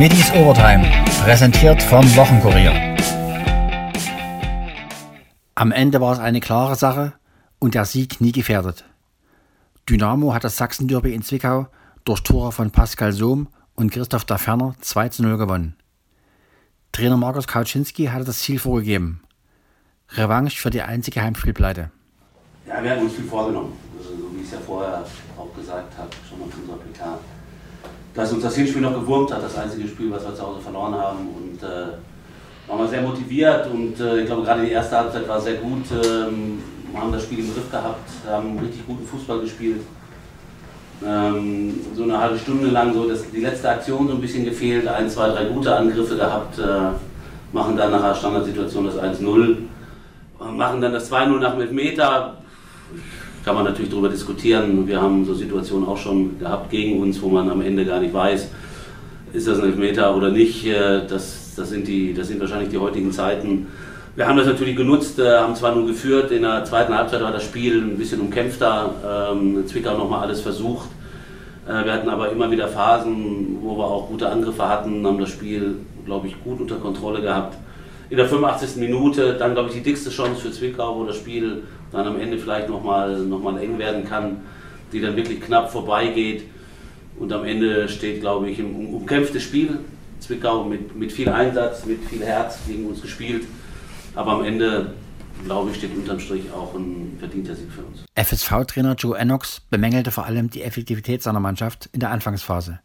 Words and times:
Middies 0.00 0.32
Overtime, 0.32 0.90
präsentiert 1.22 1.82
vom 1.82 2.02
Wochenkurier. 2.16 2.72
Am 5.54 5.72
Ende 5.72 6.00
war 6.00 6.14
es 6.14 6.18
eine 6.18 6.40
klare 6.40 6.74
Sache 6.74 7.12
und 7.58 7.74
der 7.74 7.84
Sieg 7.84 8.18
nie 8.18 8.32
gefährdet. 8.32 8.86
Dynamo 9.90 10.32
hat 10.32 10.42
das 10.42 10.56
Sachsen-Derby 10.56 11.12
in 11.12 11.20
Zwickau 11.20 11.66
durch 12.04 12.22
Tore 12.22 12.50
von 12.50 12.70
Pascal 12.70 13.12
Sohm 13.12 13.48
und 13.74 13.92
Christoph 13.92 14.24
Daferner 14.24 14.74
2 14.80 15.10
zu 15.10 15.22
0 15.22 15.36
gewonnen. 15.36 15.76
Trainer 16.92 17.18
Markus 17.18 17.46
Kauczynski 17.46 18.06
hatte 18.06 18.24
das 18.24 18.38
Ziel 18.38 18.58
vorgegeben. 18.58 19.20
Revanche 20.12 20.56
für 20.56 20.70
die 20.70 20.80
einzige 20.80 21.20
Heimspielpleite. 21.20 21.90
Ja, 22.66 22.82
wir 22.82 22.92
haben 22.92 23.02
uns 23.02 23.16
viel 23.16 23.26
vorgenommen. 23.26 23.74
Also, 23.98 24.16
so 24.16 24.34
wie 24.34 24.40
ich 24.40 24.46
es 24.46 24.52
ja 24.52 24.60
vorher 24.64 25.04
auch 25.36 25.54
gesagt 25.54 25.92
habe, 25.98 26.08
schon 26.26 26.38
mal 26.38 26.48
zu 26.48 26.56
unserer 26.56 26.78
PK. 26.78 27.18
Dass 28.20 28.34
uns 28.34 28.42
das 28.42 28.54
Hinspiel 28.54 28.82
noch 28.82 28.92
gewurmt 28.92 29.32
hat, 29.32 29.42
das 29.42 29.56
einzige 29.56 29.88
Spiel, 29.88 30.10
was 30.10 30.22
wir 30.22 30.34
zu 30.34 30.46
Hause 30.46 30.60
verloren 30.60 30.94
haben. 30.94 31.28
Und 31.28 31.62
äh, 31.62 32.68
waren 32.68 32.80
wir 32.80 32.88
sehr 32.88 33.00
motiviert 33.00 33.66
und 33.72 33.98
äh, 33.98 34.20
ich 34.20 34.26
glaube, 34.26 34.42
gerade 34.42 34.62
die 34.62 34.72
erste 34.72 34.98
Halbzeit 34.98 35.26
war 35.26 35.40
sehr 35.40 35.54
gut. 35.54 35.84
Ähm, 35.90 36.62
wir 36.92 37.00
haben 37.00 37.12
das 37.12 37.22
Spiel 37.22 37.38
im 37.38 37.54
Griff 37.54 37.70
gehabt, 37.70 38.10
haben 38.28 38.58
richtig 38.58 38.86
guten 38.86 39.06
Fußball 39.06 39.40
gespielt. 39.40 39.80
Ähm, 41.02 41.80
so 41.96 42.02
eine 42.02 42.18
halbe 42.18 42.38
Stunde 42.38 42.66
lang 42.68 42.92
so 42.92 43.08
das, 43.08 43.24
die 43.30 43.40
letzte 43.40 43.70
Aktion 43.70 44.06
so 44.06 44.12
ein 44.12 44.20
bisschen 44.20 44.44
gefehlt, 44.44 44.86
ein, 44.86 45.08
zwei, 45.08 45.30
drei 45.30 45.46
gute 45.46 45.74
Angriffe 45.74 46.16
gehabt, 46.16 46.58
äh, 46.58 46.62
machen 47.54 47.74
dann 47.74 47.90
nach 47.90 48.04
einer 48.04 48.14
Standardsituation 48.14 48.84
das 48.84 48.98
1-0, 48.98 49.56
machen 50.54 50.82
dann 50.82 50.92
das 50.92 51.10
2-0 51.10 51.38
nach 51.38 51.54
einem 51.54 51.74
Meter. 51.74 52.36
Kann 53.44 53.54
man 53.54 53.64
natürlich 53.64 53.90
darüber 53.90 54.10
diskutieren. 54.10 54.86
Wir 54.86 55.00
haben 55.00 55.24
so 55.24 55.32
Situationen 55.32 55.88
auch 55.88 55.96
schon 55.96 56.38
gehabt 56.38 56.70
gegen 56.70 57.00
uns, 57.00 57.20
wo 57.22 57.28
man 57.28 57.48
am 57.48 57.62
Ende 57.62 57.86
gar 57.86 58.00
nicht 58.00 58.12
weiß, 58.12 58.48
ist 59.32 59.46
das 59.48 59.58
ein 59.58 59.64
Elfmeter 59.66 60.14
oder 60.14 60.30
nicht. 60.30 60.66
Äh, 60.66 61.06
das, 61.06 61.54
das, 61.56 61.70
sind 61.70 61.88
die, 61.88 62.12
das 62.12 62.28
sind 62.28 62.40
wahrscheinlich 62.40 62.68
die 62.68 62.78
heutigen 62.78 63.12
Zeiten. 63.12 63.68
Wir 64.16 64.26
haben 64.26 64.36
das 64.36 64.46
natürlich 64.46 64.76
genutzt, 64.76 65.18
äh, 65.18 65.38
haben 65.38 65.54
zwar 65.54 65.74
nur 65.74 65.86
geführt, 65.86 66.30
in 66.32 66.42
der 66.42 66.64
zweiten 66.64 66.94
Halbzeit 66.94 67.22
war 67.22 67.32
das 67.32 67.44
Spiel 67.44 67.80
ein 67.80 67.96
bisschen 67.96 68.20
umkämpfter, 68.20 69.30
ähm, 69.32 69.66
Zwickau 69.66 69.96
nochmal 69.96 70.22
alles 70.22 70.40
versucht. 70.40 70.88
Äh, 71.66 71.84
wir 71.84 71.92
hatten 71.92 72.08
aber 72.08 72.30
immer 72.30 72.50
wieder 72.50 72.68
Phasen, 72.68 73.58
wo 73.62 73.78
wir 73.78 73.84
auch 73.84 74.08
gute 74.08 74.28
Angriffe 74.28 74.68
hatten, 74.68 75.06
haben 75.06 75.18
das 75.18 75.30
Spiel, 75.30 75.76
glaube 76.04 76.26
ich, 76.26 76.42
gut 76.42 76.60
unter 76.60 76.76
Kontrolle 76.76 77.22
gehabt. 77.22 77.56
In 78.10 78.16
der 78.16 78.28
85. 78.28 78.76
Minute 78.76 79.34
dann, 79.34 79.54
glaube 79.54 79.68
ich, 79.68 79.76
die 79.76 79.82
dickste 79.82 80.10
Chance 80.10 80.40
für 80.40 80.50
Zwickau, 80.50 80.98
wo 80.98 81.04
das 81.04 81.16
Spiel 81.16 81.62
dann 81.92 82.06
am 82.08 82.20
Ende 82.20 82.38
vielleicht 82.38 82.68
nochmal 82.68 83.16
noch 83.20 83.40
mal 83.40 83.56
eng 83.62 83.78
werden 83.78 84.04
kann, 84.04 84.38
die 84.92 85.00
dann 85.00 85.14
wirklich 85.14 85.40
knapp 85.40 85.70
vorbeigeht. 85.70 86.42
Und 87.20 87.32
am 87.32 87.44
Ende 87.44 87.88
steht, 87.88 88.20
glaube 88.20 88.50
ich, 88.50 88.58
ein 88.58 88.92
umkämpftes 88.92 89.44
Spiel. 89.44 89.78
Zwickau 90.18 90.64
mit, 90.64 90.96
mit 90.96 91.12
viel 91.12 91.28
Einsatz, 91.28 91.86
mit 91.86 92.04
viel 92.04 92.24
Herz 92.24 92.58
gegen 92.66 92.86
uns 92.86 93.00
gespielt. 93.00 93.44
Aber 94.16 94.32
am 94.32 94.44
Ende, 94.44 94.94
glaube 95.44 95.70
ich, 95.70 95.76
steht 95.76 95.94
unterm 95.94 96.18
Strich 96.18 96.50
auch 96.52 96.74
ein 96.74 97.16
verdienter 97.20 97.54
Sieg 97.54 97.70
für 97.70 97.82
uns. 97.82 98.04
FSV-Trainer 98.16 98.96
Joe 98.96 99.16
Ennox 99.16 99.60
bemängelte 99.70 100.10
vor 100.10 100.26
allem 100.26 100.50
die 100.50 100.62
Effektivität 100.62 101.22
seiner 101.22 101.40
Mannschaft 101.40 101.88
in 101.92 102.00
der 102.00 102.10
Anfangsphase, 102.10 102.80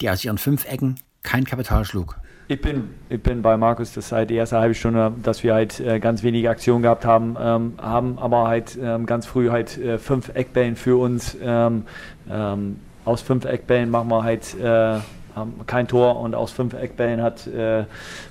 die 0.00 0.10
aus 0.10 0.24
ihren 0.24 0.38
fünf 0.38 0.64
Ecken 0.64 0.94
kein 1.22 1.44
Kapital 1.44 1.84
schlug. 1.84 2.16
Ich 2.48 2.60
bin, 2.60 2.90
ich 3.08 3.22
bin 3.22 3.42
bei 3.42 3.56
Markus, 3.56 3.92
das 3.92 4.08
seit 4.08 4.30
der 4.30 4.38
ersten 4.38 4.56
halben 4.56 4.74
Stunde, 4.74 5.12
dass 5.22 5.44
wir 5.44 5.54
halt 5.54 5.78
äh, 5.78 6.00
ganz 6.00 6.24
wenige 6.24 6.50
Aktionen 6.50 6.82
gehabt 6.82 7.04
haben, 7.04 7.36
ähm, 7.40 7.74
haben 7.80 8.18
aber 8.18 8.48
halt 8.48 8.76
ähm, 8.82 9.06
ganz 9.06 9.26
früh 9.26 9.50
halt 9.50 9.78
äh, 9.78 9.98
fünf 9.98 10.30
Eckbällen 10.34 10.74
für 10.74 11.00
uns. 11.00 11.36
Ähm, 11.40 11.84
ähm 12.28 12.76
aus 13.04 13.22
fünf 13.22 13.44
Eckbällen 13.44 13.90
machen 13.90 14.08
wir 14.08 14.24
halt 14.24 14.54
äh, 14.60 14.98
kein 15.66 15.88
Tor 15.88 16.20
und 16.20 16.34
aus 16.34 16.52
fünf 16.52 16.74
Eckbällen 16.74 17.22
hat, 17.22 17.46
äh, 17.46 17.84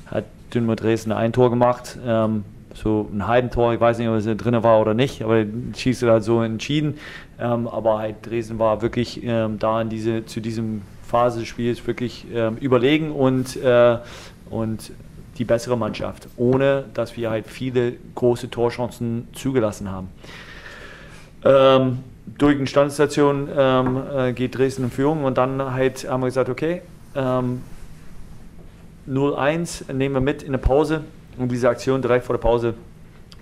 hat 0.07 0.25
Dynamo 0.53 0.75
Dresden 0.75 1.11
ein 1.11 1.33
Tor 1.33 1.49
gemacht. 1.49 1.97
Ähm, 2.05 2.45
so 2.75 3.09
ein 3.11 3.27
halben 3.27 3.49
Tor, 3.49 3.73
ich 3.73 3.79
weiß 3.79 3.97
nicht, 3.97 4.07
ob 4.07 4.15
es 4.15 4.25
drin 4.25 4.61
war 4.63 4.79
oder 4.79 4.93
nicht, 4.93 5.23
aber 5.23 5.43
schießt 5.75 6.03
halt 6.03 6.23
so 6.23 6.41
entschieden. 6.41 6.97
Ähm, 7.39 7.67
aber 7.67 7.97
halt 7.97 8.25
Dresden 8.25 8.59
war 8.59 8.81
wirklich 8.81 9.23
ähm, 9.23 9.59
da 9.59 9.81
in 9.81 9.89
diese, 9.89 10.25
zu 10.25 10.39
diesem 10.39 10.83
Phase 11.09 11.39
des 11.39 11.47
Spiels 11.47 11.85
wirklich 11.87 12.25
ähm, 12.33 12.57
überlegen 12.57 13.11
und, 13.11 13.55
äh, 13.57 13.97
und 14.49 14.91
die 15.37 15.45
bessere 15.45 15.77
Mannschaft, 15.77 16.27
ohne 16.37 16.85
dass 16.93 17.17
wir 17.17 17.29
halt 17.29 17.47
viele 17.47 17.93
große 18.15 18.49
Torchancen 18.49 19.27
zugelassen 19.33 19.91
haben. 19.91 20.09
Ähm, 21.43 21.99
durch 22.37 22.57
eine 22.57 22.67
Standstation 22.67 23.49
ähm, 23.55 24.01
äh, 24.15 24.33
geht 24.33 24.57
Dresden 24.57 24.83
in 24.83 24.91
Führung 24.91 25.23
und 25.23 25.37
dann 25.37 25.73
halt 25.73 26.07
haben 26.07 26.21
wir 26.21 26.27
gesagt, 26.27 26.49
okay, 26.49 26.81
ähm, 27.15 27.61
0-1 29.09 29.91
nehmen 29.91 30.15
wir 30.15 30.21
mit 30.21 30.43
in 30.43 30.51
der 30.51 30.59
Pause. 30.59 31.01
Und 31.37 31.51
diese 31.51 31.69
Aktion 31.69 32.01
direkt 32.01 32.25
vor 32.25 32.35
der 32.35 32.41
Pause, 32.41 32.73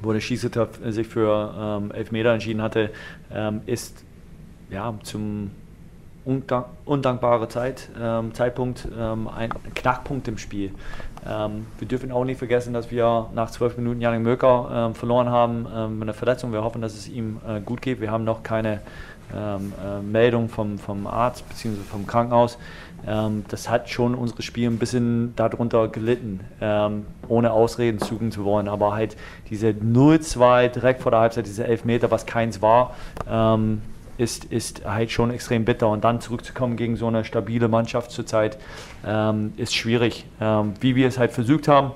wo 0.02 0.14
der 0.14 0.20
Schießrichter 0.22 0.70
sich 0.90 1.08
für 1.08 1.54
ähm, 1.60 1.92
Elfmeter 1.92 2.32
entschieden 2.32 2.62
hatte, 2.62 2.92
ähm, 3.34 3.62
ist 3.66 4.04
ja, 4.70 4.94
zum 5.04 5.52
undank 6.28 6.66
undankbaren 6.86 7.50
Zeit, 7.50 7.90
ähm, 8.00 8.34
Zeitpunkt 8.34 8.88
ähm, 8.98 9.30
ein 9.30 9.50
Knackpunkt 9.74 10.28
im 10.28 10.38
Spiel. 10.38 10.72
Ähm, 11.26 11.68
wir 11.80 11.88
dürfen 11.88 12.12
auch 12.12 12.26
nicht 12.26 12.38
vergessen, 12.38 12.74
dass 12.74 12.92
wir 12.92 13.30
nach 13.34 13.50
zwölf 13.50 13.78
Minuten 13.78 14.02
Janik 14.02 14.22
Möker 14.22 14.70
ähm, 14.72 14.96
verloren 14.96 15.30
haben 15.30 15.66
ähm, 15.74 16.00
mit 16.00 16.04
einer 16.04 16.14
Verletzung. 16.14 16.52
Wir 16.52 16.64
hoffen, 16.64 16.82
dass 16.82 16.94
es 16.96 17.08
ihm 17.08 17.40
äh, 17.48 17.62
gut 17.62 17.82
geht. 17.82 18.02
Wir 18.02 18.12
haben 18.12 18.26
noch 18.26 18.44
keine 18.44 18.82
ähm, 19.34 19.74
äh, 19.84 20.02
Meldung 20.02 20.50
vom, 20.50 20.78
vom 20.78 21.08
Arzt 21.08 21.48
bzw. 21.48 21.78
vom 21.90 22.06
Krankenhaus. 22.06 22.58
Das 23.48 23.70
hat 23.70 23.90
schon 23.90 24.16
unser 24.16 24.42
Spiel 24.42 24.68
ein 24.68 24.80
bisschen 24.80 25.36
darunter 25.36 25.88
gelitten, 25.88 26.40
ohne 27.28 27.52
Ausreden 27.52 28.00
suchen 28.00 28.32
zu 28.32 28.44
wollen. 28.44 28.68
Aber 28.68 28.96
halt 28.96 29.16
diese 29.52 29.68
0-2 29.68 30.70
direkt 30.70 31.04
vor 31.04 31.12
der 31.12 31.22
Halbzeit, 31.22 31.46
diese 31.46 31.64
Elfmeter, 31.64 32.10
was 32.10 32.26
keins 32.26 32.60
war, 32.60 32.96
ist, 34.18 34.46
ist 34.46 34.86
halt 34.86 35.12
schon 35.12 35.32
extrem 35.32 35.66
bitter. 35.66 35.88
Und 35.90 36.04
dann 36.04 36.22
zurückzukommen 36.22 36.76
gegen 36.76 36.96
so 36.96 37.08
eine 37.08 37.24
stabile 37.24 37.68
Mannschaft 37.68 38.12
zurzeit 38.12 38.58
ähm, 39.06 39.54
ist 39.58 39.76
schwierig. 39.76 40.26
Ähm, 40.42 40.74
wie 40.80 40.96
wir 40.96 41.08
es 41.08 41.18
halt 41.18 41.32
versucht 41.32 41.68
haben, 41.68 41.92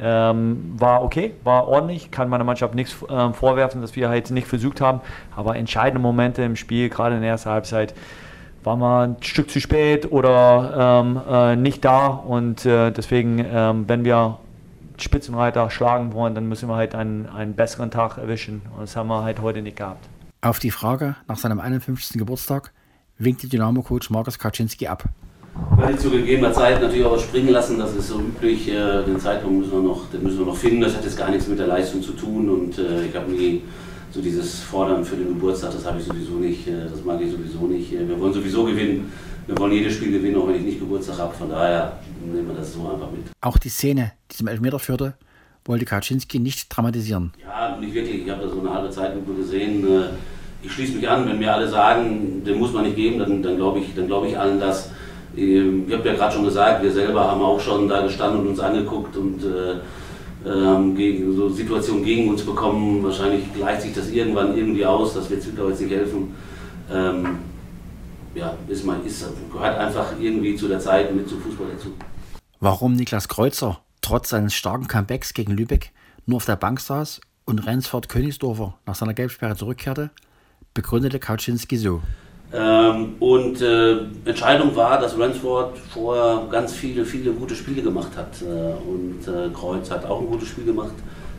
ähm, 0.00 0.74
war 0.76 1.02
okay, 1.02 1.34
war 1.44 1.68
ordentlich, 1.68 2.10
kann 2.10 2.28
meiner 2.28 2.44
Mannschaft 2.44 2.74
nichts 2.74 2.96
äh, 3.08 3.32
vorwerfen, 3.32 3.80
dass 3.80 3.94
wir 3.96 4.08
halt 4.08 4.30
nicht 4.30 4.46
versucht 4.46 4.80
haben. 4.80 5.00
Aber 5.36 5.56
entscheidende 5.56 6.00
Momente 6.00 6.42
im 6.42 6.56
Spiel, 6.56 6.88
gerade 6.88 7.16
in 7.16 7.22
der 7.22 7.30
ersten 7.30 7.50
Halbzeit, 7.50 7.94
war 8.64 8.76
man 8.76 9.10
ein 9.10 9.22
Stück 9.22 9.50
zu 9.50 9.60
spät 9.60 10.10
oder 10.10 11.02
ähm, 11.04 11.20
äh, 11.28 11.56
nicht 11.56 11.84
da. 11.84 12.06
Und 12.06 12.64
äh, 12.64 12.90
deswegen, 12.90 13.44
ähm, 13.46 13.84
wenn 13.86 14.04
wir 14.04 14.38
Spitzenreiter 14.96 15.70
schlagen 15.70 16.12
wollen, 16.12 16.34
dann 16.34 16.48
müssen 16.48 16.68
wir 16.68 16.76
halt 16.76 16.94
einen, 16.94 17.28
einen 17.28 17.54
besseren 17.54 17.90
Tag 17.90 18.18
erwischen. 18.18 18.62
Und 18.74 18.82
das 18.82 18.96
haben 18.96 19.08
wir 19.08 19.22
halt 19.22 19.40
heute 19.42 19.60
nicht 19.60 19.76
gehabt. 19.76 20.08
Auf 20.44 20.58
die 20.58 20.70
Frage 20.70 21.16
nach 21.26 21.38
seinem 21.38 21.58
51. 21.58 22.18
Geburtstag 22.18 22.74
winkte 23.16 23.48
Dynamo-Coach 23.48 24.10
Markus 24.10 24.38
Kaczynski 24.38 24.86
ab. 24.86 25.04
Weil 25.70 25.98
zu 25.98 26.10
gegebener 26.10 26.52
Zeit 26.52 26.82
natürlich 26.82 27.06
auch 27.06 27.12
was 27.12 27.22
springen 27.22 27.48
lassen, 27.48 27.78
das 27.78 27.96
ist 27.96 28.08
so 28.08 28.20
üblich. 28.20 28.68
Äh, 28.68 29.04
den 29.04 29.18
Zeitpunkt 29.18 29.60
müssen 29.60 29.72
wir, 29.72 29.80
noch, 29.80 30.10
den 30.10 30.22
müssen 30.22 30.40
wir 30.40 30.44
noch 30.44 30.56
finden. 30.58 30.82
Das 30.82 30.94
hat 30.94 31.02
jetzt 31.02 31.16
gar 31.16 31.30
nichts 31.30 31.48
mit 31.48 31.58
der 31.58 31.68
Leistung 31.68 32.02
zu 32.02 32.12
tun. 32.12 32.50
Und 32.50 32.76
äh, 32.76 33.06
ich 33.06 33.16
habe 33.16 33.30
nie 33.30 33.62
so 34.10 34.20
dieses 34.20 34.60
Fordern 34.60 35.02
für 35.02 35.16
den 35.16 35.28
Geburtstag, 35.28 35.72
das 35.72 35.86
habe 35.86 35.98
ich 35.98 36.04
sowieso 36.04 36.32
nicht, 36.32 36.68
äh, 36.68 36.90
das 36.90 37.02
mag 37.02 37.22
ich 37.22 37.32
sowieso 37.32 37.66
nicht. 37.66 37.90
Wir 37.92 38.20
wollen 38.20 38.34
sowieso 38.34 38.66
gewinnen, 38.66 39.10
wir 39.46 39.56
wollen 39.56 39.72
jedes 39.72 39.94
Spiel 39.94 40.12
gewinnen, 40.12 40.36
auch 40.36 40.46
wenn 40.46 40.56
ich 40.56 40.64
nicht 40.64 40.78
Geburtstag 40.78 41.20
habe. 41.20 41.32
Von 41.32 41.48
daher 41.48 42.00
nehmen 42.22 42.48
wir 42.48 42.54
das 42.54 42.74
so 42.74 42.80
einfach 42.80 43.10
mit. 43.10 43.22
Auch 43.40 43.56
die 43.56 43.70
Szene, 43.70 44.12
die 44.30 44.36
zum 44.36 44.48
Elfmeter 44.48 44.78
führte, 44.78 45.14
wollte 45.64 45.86
Kaczynski 45.86 46.38
nicht 46.38 46.68
dramatisieren. 46.68 47.32
Ja, 47.42 47.78
nicht 47.78 47.94
wirklich. 47.94 48.26
Ich 48.26 48.30
habe 48.30 48.42
da 48.42 48.50
so 48.50 48.60
eine 48.60 48.74
halbe 48.74 48.90
Zeitlupe 48.90 49.32
gesehen. 49.36 49.86
Ich 50.64 50.72
schließe 50.72 50.96
mich 50.96 51.08
an, 51.08 51.28
wenn 51.28 51.38
mir 51.38 51.52
alle 51.52 51.68
sagen, 51.68 52.42
den 52.44 52.58
muss 52.58 52.72
man 52.72 52.84
nicht 52.84 52.96
geben, 52.96 53.18
dann, 53.18 53.42
dann 53.42 53.56
glaube 53.56 53.80
ich, 53.80 53.94
glaub 53.94 54.26
ich 54.26 54.38
allen 54.38 54.58
das. 54.58 54.90
Ähm, 55.36 55.84
ich 55.86 55.94
habe 55.94 56.08
ja 56.08 56.14
gerade 56.14 56.34
schon 56.34 56.44
gesagt, 56.44 56.82
wir 56.82 56.92
selber 56.92 57.30
haben 57.30 57.42
auch 57.42 57.60
schon 57.60 57.88
da 57.88 58.02
gestanden 58.02 58.40
und 58.40 58.48
uns 58.48 58.60
angeguckt 58.60 59.16
und 59.16 59.42
äh, 59.42 60.48
ähm, 60.48 60.96
so 61.36 61.48
Situationen 61.48 62.04
gegen 62.04 62.28
uns 62.28 62.42
bekommen. 62.42 63.02
Wahrscheinlich 63.02 63.52
gleicht 63.54 63.82
sich 63.82 63.94
das 63.94 64.10
irgendwann 64.10 64.56
irgendwie 64.56 64.86
aus, 64.86 65.14
das 65.14 65.28
wird 65.30 65.42
Zwickau 65.42 65.68
jetzt 65.68 65.80
nicht 65.80 65.92
helfen. 65.92 66.34
Ähm, 66.92 67.38
ja, 68.34 68.56
ist 68.68 68.84
mal, 68.84 68.98
ist, 69.04 69.26
gehört 69.52 69.78
einfach 69.78 70.06
irgendwie 70.20 70.56
zu 70.56 70.68
der 70.68 70.80
Zeit 70.80 71.14
mit 71.14 71.28
zum 71.28 71.40
Fußball 71.40 71.68
dazu. 71.74 71.92
Warum 72.60 72.94
Niklas 72.94 73.28
Kreuzer 73.28 73.80
trotz 74.00 74.30
seines 74.30 74.54
starken 74.54 74.88
Comebacks 74.88 75.34
gegen 75.34 75.52
Lübeck 75.52 75.92
nur 76.26 76.36
auf 76.36 76.44
der 76.44 76.56
Bank 76.56 76.80
saß 76.80 77.20
und 77.44 77.66
Rensford 77.66 78.08
Königsdorfer 78.08 78.78
nach 78.86 78.94
seiner 78.94 79.14
Gelbsperre 79.14 79.56
zurückkehrte, 79.56 80.10
begründete 80.74 81.18
Kaczynski 81.18 81.76
so. 81.76 82.02
Ähm, 82.52 83.14
und 83.18 83.60
äh, 83.62 83.96
Entscheidung 84.24 84.76
war, 84.76 85.00
dass 85.00 85.18
Ransford 85.18 85.76
vorher 85.92 86.46
ganz 86.50 86.72
viele, 86.72 87.04
viele 87.04 87.32
gute 87.32 87.54
Spiele 87.54 87.82
gemacht 87.82 88.10
hat. 88.16 88.42
Äh, 88.42 88.44
und 88.44 89.26
äh, 89.26 89.50
Kreuz 89.52 89.90
hat 89.90 90.04
auch 90.04 90.20
ein 90.20 90.26
gutes 90.26 90.48
Spiel 90.48 90.64
gemacht, 90.64 90.94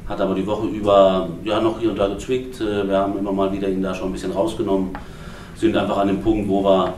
hat 0.09 0.19
aber 0.19 0.35
die 0.35 0.45
Woche 0.45 0.67
über 0.67 1.29
ja, 1.43 1.61
noch 1.61 1.79
hier 1.79 1.91
und 1.91 1.99
da 1.99 2.07
gezwickt. 2.07 2.59
Äh, 2.59 2.87
wir 2.87 2.97
haben 2.97 3.17
immer 3.17 3.31
mal 3.31 3.51
wieder 3.51 3.69
ihn 3.69 3.81
da 3.81 3.93
schon 3.93 4.09
ein 4.09 4.13
bisschen 4.13 4.31
rausgenommen. 4.31 4.89
Sind 5.55 5.77
einfach 5.77 5.97
an 5.97 6.07
dem 6.07 6.21
Punkt, 6.21 6.49
wo 6.49 6.63
wir 6.63 6.93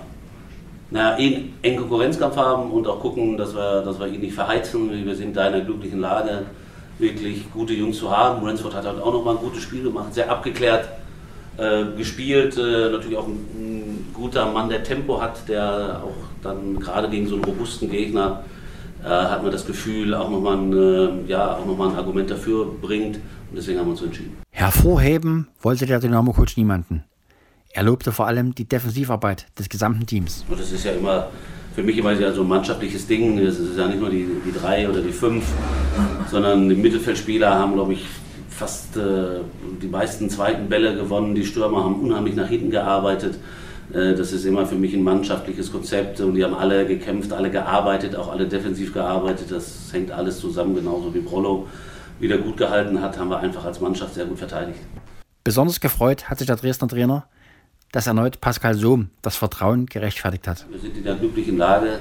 na, 0.90 1.20
eh 1.20 1.44
engen 1.62 1.78
Konkurrenzkampf 1.78 2.38
haben 2.38 2.72
und 2.72 2.88
auch 2.88 3.00
gucken, 3.00 3.38
dass 3.38 3.54
wir, 3.54 3.82
dass 3.82 4.00
wir 4.00 4.08
ihn 4.08 4.22
nicht 4.22 4.34
verheizen. 4.34 5.06
Wir 5.06 5.16
sind 5.16 5.36
da 5.36 5.48
in 5.48 5.54
einer 5.54 5.66
glücklichen 5.66 6.00
Lage, 6.00 6.44
wirklich 6.98 7.52
gute 7.52 7.74
Jungs 7.74 8.00
zu 8.00 8.10
haben. 8.10 8.44
Ransford 8.44 8.74
hat 8.74 8.86
halt 8.86 9.00
auch 9.00 9.14
nochmal 9.14 9.36
ein 9.36 9.42
gutes 9.42 9.62
Spiel 9.62 9.84
gemacht, 9.84 10.14
sehr 10.14 10.32
abgeklärt 10.32 10.88
äh, 11.58 11.86
gespielt. 11.98 12.58
Äh, 12.58 12.92
natürlich 12.92 13.18
auch 13.18 13.28
ein, 13.28 13.46
ein, 13.56 14.06
guter 14.14 14.52
Mann, 14.52 14.70
der 14.70 14.84
Tempo 14.84 15.22
hat, 15.22 15.48
der 15.48 16.02
auch 16.04 16.16
dann 16.42 16.80
gerade 16.80 17.10
gegen 17.10 17.28
so 17.28 17.36
einen 17.36 17.44
robusten 17.44 17.90
Gegner 17.90 18.44
äh, 19.04 19.08
hat 19.08 19.44
man 19.44 19.52
das 19.52 19.66
Gefühl, 19.66 20.14
auch 20.14 20.30
nochmal 20.30 20.58
ein, 20.58 20.74
äh, 20.74 21.30
ja, 21.30 21.60
noch 21.66 21.80
ein 21.80 21.96
Argument 21.96 22.30
dafür 22.30 22.66
bringt. 22.82 23.18
Und 23.18 23.56
deswegen 23.56 23.80
haben 23.80 23.88
wir 23.88 23.92
uns 23.92 24.02
entschieden. 24.02 24.38
Hervorheben 24.52 25.48
wollte 25.62 25.86
der 25.86 26.00
Dynamo-Coach 26.00 26.58
niemanden. 26.58 27.04
Er 27.74 27.84
lobte 27.84 28.12
vor 28.12 28.28
allem 28.28 28.56
die 28.56 28.66
Defensivarbeit 28.66 29.46
des 29.58 29.70
gesamten 29.70 30.06
Teams. 30.06 30.46
Und 30.50 30.60
das 30.60 30.72
ist 30.72 30.84
ja 30.84 30.94
immer 30.94 31.28
für 31.76 31.84
mich 31.84 31.98
immer 31.98 32.16
so 32.34 32.42
ein 32.42 32.48
mannschaftliches 32.48 33.06
Ding. 33.06 33.38
Es 33.38 33.60
ist 33.60 33.78
ja 33.78 33.88
nicht 33.88 34.00
nur 34.00 34.10
die, 34.10 34.28
die 34.44 34.52
drei 34.52 34.90
oder 34.90 35.00
die 35.00 35.12
fünf, 35.12 35.46
sondern 36.32 36.68
die 36.70 36.76
Mittelfeldspieler 36.76 37.54
haben, 37.54 37.74
glaube 37.74 37.94
ich, 37.94 38.04
fast 38.58 38.98
äh, 38.98 39.42
die 39.82 39.88
meisten 39.88 40.30
zweiten 40.30 40.68
Bälle 40.68 40.96
gewonnen. 40.96 41.36
Die 41.36 41.46
Stürmer 41.46 41.84
haben 41.84 42.02
unheimlich 42.02 42.36
nach 42.36 42.48
hinten 42.48 42.72
gearbeitet. 42.72 43.38
Äh, 43.94 44.16
das 44.16 44.34
ist 44.34 44.46
immer 44.46 44.66
für 44.66 44.76
mich 44.76 44.94
ein 44.94 45.04
mannschaftliches 45.04 45.72
Konzept 45.72 46.20
und 46.20 46.34
die 46.34 46.44
haben 46.44 46.56
alle 46.56 46.88
gekämpft, 46.88 47.32
alle 47.34 47.52
gearbeitet, 47.52 48.16
auch 48.16 48.32
alle 48.32 48.48
defensiv 48.48 48.94
gearbeitet. 48.94 49.52
Das 49.52 49.90
hängt 49.94 50.12
alles 50.12 50.40
zusammen, 50.40 50.76
genauso 50.76 51.14
wie 51.14 51.20
Brollo 51.20 51.68
wieder 52.20 52.40
gut 52.40 52.58
gehalten 52.58 53.00
hat, 53.00 53.18
haben 53.20 53.30
wir 53.30 53.38
einfach 53.38 53.64
als 53.64 53.80
Mannschaft 53.80 54.16
sehr 54.16 54.26
gut 54.26 54.40
verteidigt. 54.40 54.80
Besonders 55.44 55.80
gefreut 55.80 56.30
hat 56.30 56.40
sich 56.40 56.48
der 56.48 56.56
Dresdner 56.56 56.88
Trainer, 56.88 57.28
dass 57.92 58.08
erneut 58.08 58.42
Pascal 58.42 58.74
Sohm 58.74 59.12
das 59.22 59.36
Vertrauen 59.36 59.86
gerechtfertigt 59.86 60.48
hat. 60.48 60.66
Wir 60.70 60.80
sind 60.80 60.98
in 60.98 61.04
der 61.04 61.16
glücklichen 61.16 61.58
Lage, 61.58 62.00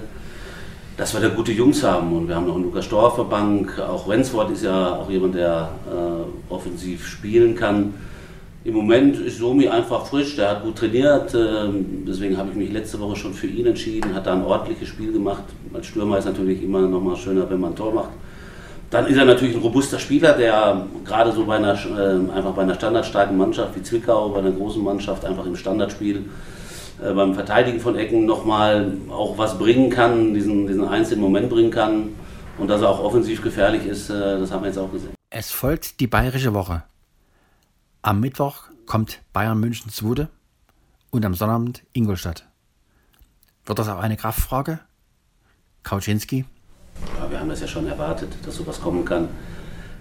dass 0.96 1.12
wir 1.12 1.20
da 1.20 1.28
gute 1.28 1.52
Jungs 1.52 1.82
haben 1.82 2.12
und 2.12 2.28
wir 2.28 2.36
haben 2.36 2.46
noch 2.46 2.54
einen 2.54 2.64
Lukas 2.64 2.86
Storr 2.86 3.12
Bank. 3.28 3.78
Auch 3.78 4.08
Renswort 4.08 4.50
ist 4.50 4.64
ja 4.64 4.96
auch 4.96 5.10
jemand, 5.10 5.34
der 5.34 5.68
äh, 5.86 6.52
offensiv 6.52 7.06
spielen 7.06 7.54
kann. 7.54 7.94
Im 8.64 8.74
Moment 8.74 9.18
ist 9.20 9.38
Somi 9.38 9.68
einfach 9.68 10.06
frisch, 10.06 10.36
der 10.36 10.50
hat 10.50 10.64
gut 10.64 10.76
trainiert, 10.76 11.34
äh, 11.34 11.68
deswegen 12.06 12.36
habe 12.36 12.48
ich 12.50 12.56
mich 12.56 12.72
letzte 12.72 12.98
Woche 12.98 13.14
schon 13.14 13.34
für 13.34 13.46
ihn 13.46 13.66
entschieden, 13.66 14.14
hat 14.14 14.26
da 14.26 14.32
ein 14.32 14.44
ordentliches 14.44 14.88
Spiel 14.88 15.12
gemacht. 15.12 15.44
Als 15.72 15.86
Stürmer 15.86 16.18
ist 16.18 16.24
natürlich 16.24 16.62
immer 16.62 16.80
noch 16.80 17.00
mal 17.00 17.16
schöner, 17.16 17.48
wenn 17.48 17.60
man 17.60 17.72
ein 17.72 17.76
Tor 17.76 17.92
macht. 17.92 18.10
Dann 18.90 19.06
ist 19.06 19.18
er 19.18 19.24
natürlich 19.24 19.54
ein 19.54 19.62
robuster 19.62 19.98
Spieler, 19.98 20.32
der 20.32 20.86
gerade 21.04 21.30
so 21.32 21.44
bei 21.44 21.56
einer, 21.56 21.74
äh, 21.74 22.36
einfach 22.36 22.52
bei 22.52 22.62
einer 22.62 22.74
standardstarken 22.74 23.36
Mannschaft 23.36 23.76
wie 23.76 23.82
Zwickau, 23.82 24.30
bei 24.30 24.38
einer 24.38 24.52
großen 24.52 24.82
Mannschaft 24.82 25.24
einfach 25.24 25.44
im 25.44 25.56
Standardspiel 25.56 26.24
äh, 27.02 27.12
beim 27.12 27.34
Verteidigen 27.34 27.80
von 27.80 27.96
Ecken 27.96 28.24
nochmal 28.24 28.92
auch 29.10 29.36
was 29.38 29.58
bringen 29.58 29.90
kann, 29.90 30.34
diesen, 30.34 30.66
diesen 30.66 30.86
einzelnen 30.86 31.20
Moment 31.20 31.50
bringen 31.50 31.70
kann. 31.70 32.14
Und 32.58 32.68
dass 32.68 32.80
er 32.80 32.88
auch 32.88 33.00
offensiv 33.00 33.42
gefährlich 33.42 33.86
ist, 33.86 34.08
äh, 34.08 34.38
das 34.38 34.50
haben 34.50 34.62
wir 34.62 34.68
jetzt 34.68 34.78
auch 34.78 34.90
gesehen. 34.90 35.10
Es 35.30 35.50
folgt 35.50 36.00
die 36.00 36.06
bayerische 36.06 36.54
Woche. 36.54 36.84
Am 38.02 38.20
Mittwoch 38.20 38.64
kommt 38.86 39.20
Bayern 39.32 39.58
München 39.58 39.90
zu 39.90 40.06
Wude 40.06 40.28
und 41.10 41.24
am 41.26 41.34
Sonnabend 41.34 41.82
Ingolstadt. 41.92 42.46
Wird 43.66 43.78
das 43.78 43.88
auch 43.88 43.98
eine 43.98 44.16
Kraftfrage? 44.16 44.78
Kauczynski? 45.82 46.44
Ja, 47.18 47.30
wir 47.30 47.40
haben 47.40 47.48
das 47.48 47.60
ja 47.60 47.66
schon 47.66 47.86
erwartet, 47.86 48.30
dass 48.44 48.56
sowas 48.56 48.80
kommen 48.80 49.04
kann. 49.04 49.28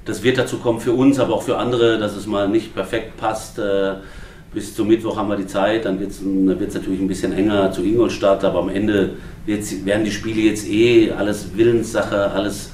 Das 0.05 0.21
wird 0.21 0.37
dazu 0.37 0.59
kommen 0.59 0.79
für 0.79 0.93
uns, 0.93 1.19
aber 1.19 1.33
auch 1.33 1.43
für 1.43 1.57
andere, 1.57 1.97
dass 1.97 2.15
es 2.15 2.27
mal 2.27 2.47
nicht 2.47 2.75
perfekt 2.75 3.17
passt. 3.17 3.57
Äh, 3.57 3.95
bis 4.55 4.73
zum 4.73 4.87
Mittwoch 4.87 5.17
haben 5.17 5.27
wir 5.27 5.35
die 5.35 5.45
Zeit, 5.45 5.83
dann 5.83 5.99
wird 5.99 6.11
es 6.11 6.73
natürlich 6.73 7.01
ein 7.01 7.07
bisschen 7.07 7.33
enger 7.33 7.71
zu 7.73 7.83
Ingolstadt, 7.83 8.43
aber 8.45 8.59
am 8.59 8.69
Ende 8.69 9.17
werden 9.45 10.05
die 10.05 10.11
Spiele 10.11 10.41
jetzt 10.41 10.67
eh 10.67 11.11
alles 11.11 11.55
Willenssache, 11.55 12.31
alles 12.31 12.71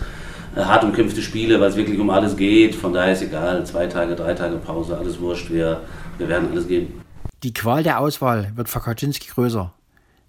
äh, 0.55 0.61
hart 0.61 0.83
umkämpfte 0.83 1.23
Spiele, 1.23 1.59
weil 1.59 1.69
es 1.69 1.75
wirklich 1.75 1.99
um 1.99 2.11
alles 2.11 2.37
geht. 2.37 2.75
Von 2.75 2.93
daher 2.93 3.13
ist 3.13 3.23
egal, 3.23 3.65
zwei 3.65 3.87
Tage, 3.87 4.15
drei 4.15 4.35
Tage 4.35 4.57
Pause, 4.57 4.95
alles 4.95 5.19
wurscht, 5.19 5.49
wir, 5.49 5.81
wir 6.19 6.29
werden 6.29 6.49
alles 6.51 6.67
geben. 6.67 7.01
Die 7.41 7.51
Qual 7.51 7.81
der 7.81 7.99
Auswahl 7.99 8.51
wird 8.55 8.69
für 8.69 8.79
Kaczynski 8.79 9.29
größer, 9.33 9.73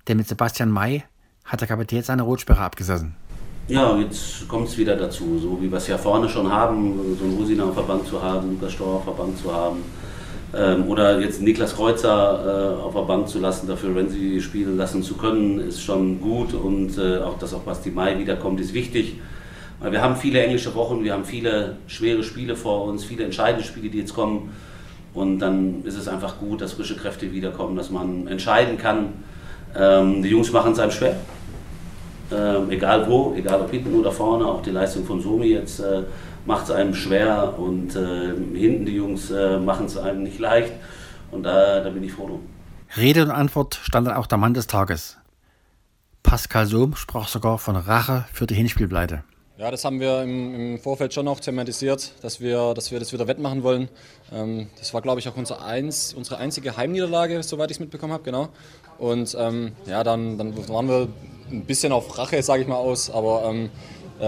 denn 0.09 0.17
mit 0.17 0.27
Sebastian 0.27 0.71
May 0.71 1.05
hat 1.45 1.61
der 1.61 1.69
Kapitän 1.69 2.03
seine 2.03 2.23
Rotsperre 2.23 2.61
abgesessen. 2.61 3.15
Ja, 3.69 3.95
jetzt 3.99 4.49
kommt 4.49 4.69
es 4.69 4.79
wieder 4.79 4.97
dazu, 4.97 5.39
so 5.39 5.61
wie 5.61 5.71
wir 5.71 5.77
es 5.77 5.87
ja 5.87 5.99
vorne 5.99 6.29
schon 6.29 6.51
haben, 6.51 6.95
so 7.19 7.25
einen 7.25 7.37
Rosina 7.37 7.65
auf 7.65 7.75
der 7.75 7.83
Bank 7.83 8.07
zu 8.07 8.21
haben, 8.21 8.53
Lukas 8.53 8.73
Storr 8.73 8.97
auf 8.97 9.05
der 9.05 9.13
Bank 9.13 9.37
zu 9.39 9.53
haben. 9.53 9.85
Ähm, 10.55 10.89
oder 10.89 11.21
jetzt 11.21 11.41
Niklas 11.41 11.75
Kreuzer 11.75 12.77
äh, 12.79 12.83
auf 12.83 12.95
der 12.95 13.03
Bank 13.03 13.29
zu 13.29 13.39
lassen, 13.39 13.67
dafür 13.67 13.97
Renzi 13.97 14.41
spielen 14.41 14.77
lassen 14.77 15.03
zu 15.03 15.15
können, 15.15 15.59
ist 15.61 15.83
schon 15.83 16.21
gut. 16.21 16.53
Und 16.55 16.99
äh, 16.99 17.19
auch, 17.19 17.39
dass 17.39 17.55
auch 17.55 17.61
Basti 17.61 17.91
Mai 17.91 18.19
wiederkommt, 18.19 18.61
ist 18.61 18.75
wichtig. 18.75 19.19
Weil 19.81 19.93
wir 19.93 20.03
haben 20.03 20.17
viele 20.17 20.43
englische 20.43 20.75
Wochen, 20.75 21.03
wir 21.03 21.13
haben 21.13 21.25
viele 21.25 21.77
schwere 21.87 22.23
Spiele 22.23 22.55
vor 22.55 22.85
uns, 22.85 23.05
viele 23.05 23.25
entscheidende 23.25 23.65
Spiele, 23.65 23.89
die 23.89 23.99
jetzt 23.99 24.15
kommen. 24.15 24.53
Und 25.15 25.41
dann 25.41 25.85
ist 25.85 25.97
es 25.97 26.09
einfach 26.09 26.39
gut, 26.39 26.61
dass 26.61 26.73
frische 26.73 26.97
Kräfte 26.97 27.33
wiederkommen, 27.33 27.77
dass 27.77 27.91
man 27.91 28.27
entscheiden 28.29 28.79
kann. 28.79 29.09
Ähm, 29.77 30.23
die 30.23 30.29
Jungs 30.29 30.53
machen 30.53 30.73
es 30.73 30.79
einem 30.79 30.93
schwer 30.93 31.17
ähm, 32.33 32.71
egal 32.71 33.07
wo, 33.09 33.35
egal 33.37 33.61
ob 33.61 33.71
hinten 33.71 33.95
oder 33.95 34.11
vorne, 34.11 34.47
auch 34.47 34.63
die 34.63 34.71
Leistung 34.71 35.05
von 35.05 35.21
Somi 35.21 35.49
jetzt 35.49 35.81
äh, 35.81 36.03
macht 36.47 36.65
es 36.65 36.71
einem 36.71 36.95
schwer 36.95 37.59
und 37.59 37.95
äh, 37.95 38.35
hinten 38.59 38.87
die 38.87 38.97
Jungs 38.97 39.31
äh, 39.31 39.59
machen 39.59 39.87
es 39.87 39.97
einem 39.97 40.23
nicht 40.23 40.39
leicht 40.39 40.73
und 41.31 41.45
da, 41.45 41.81
da 41.81 41.91
bin 41.91 42.03
ich 42.03 42.13
froh 42.13 42.27
drum. 42.27 42.41
Rede 42.97 43.23
und 43.23 43.31
Antwort 43.31 43.81
stand 43.83 44.07
dann 44.07 44.17
auch 44.17 44.27
der 44.27 44.39
Mann 44.39 44.55
des 44.55 44.67
Tages. 44.67 45.17
Pascal 46.23 46.67
Sohm 46.67 46.95
sprach 46.95 47.29
sogar 47.29 47.59
von 47.59 47.77
Rache 47.77 48.27
für 48.33 48.47
die 48.47 48.55
Hinspielpleite. 48.55 49.25
Ja, 49.59 49.71
das 49.71 49.85
haben 49.85 50.01
wir 50.01 50.23
im, 50.23 50.55
im, 50.55 50.79
Vorfeld 50.79 51.15
schon 51.15 51.29
auch 51.29 51.39
thematisiert, 51.39 52.15
dass 52.23 52.41
wir, 52.41 52.75
dass 52.75 52.91
wir 52.91 52.99
das 52.99 53.13
wieder 53.13 53.29
wettmachen 53.29 53.63
wollen. 53.63 53.89
Ähm, 54.33 54.69
das 54.79 54.93
war, 54.93 55.03
glaube 55.03 55.21
ich, 55.21 55.29
auch 55.29 55.37
unser 55.37 55.65
eins, 55.65 56.15
unsere 56.15 56.39
einzige 56.39 56.77
Heimniederlage, 56.77 57.43
soweit 57.43 57.71
ich 57.71 57.77
es 57.77 57.81
mitbekommen 57.81 58.13
habe, 58.13 58.25
genau. 58.25 58.49
Und 58.99 59.37
ähm, 59.39 59.73
ja, 59.87 60.03
dann, 60.05 60.39
dann 60.39 60.69
waren 60.69 60.89
wir 60.89 61.09
ein 61.51 61.65
bisschen 61.65 61.93
auf 61.93 62.19
Rache, 62.19 62.43
sage 62.43 62.63
ich 62.63 62.69
mal, 62.69 62.77
aus. 62.77 63.11
Aber 63.11 63.45
ähm, 63.45 63.67
äh, 63.67 63.69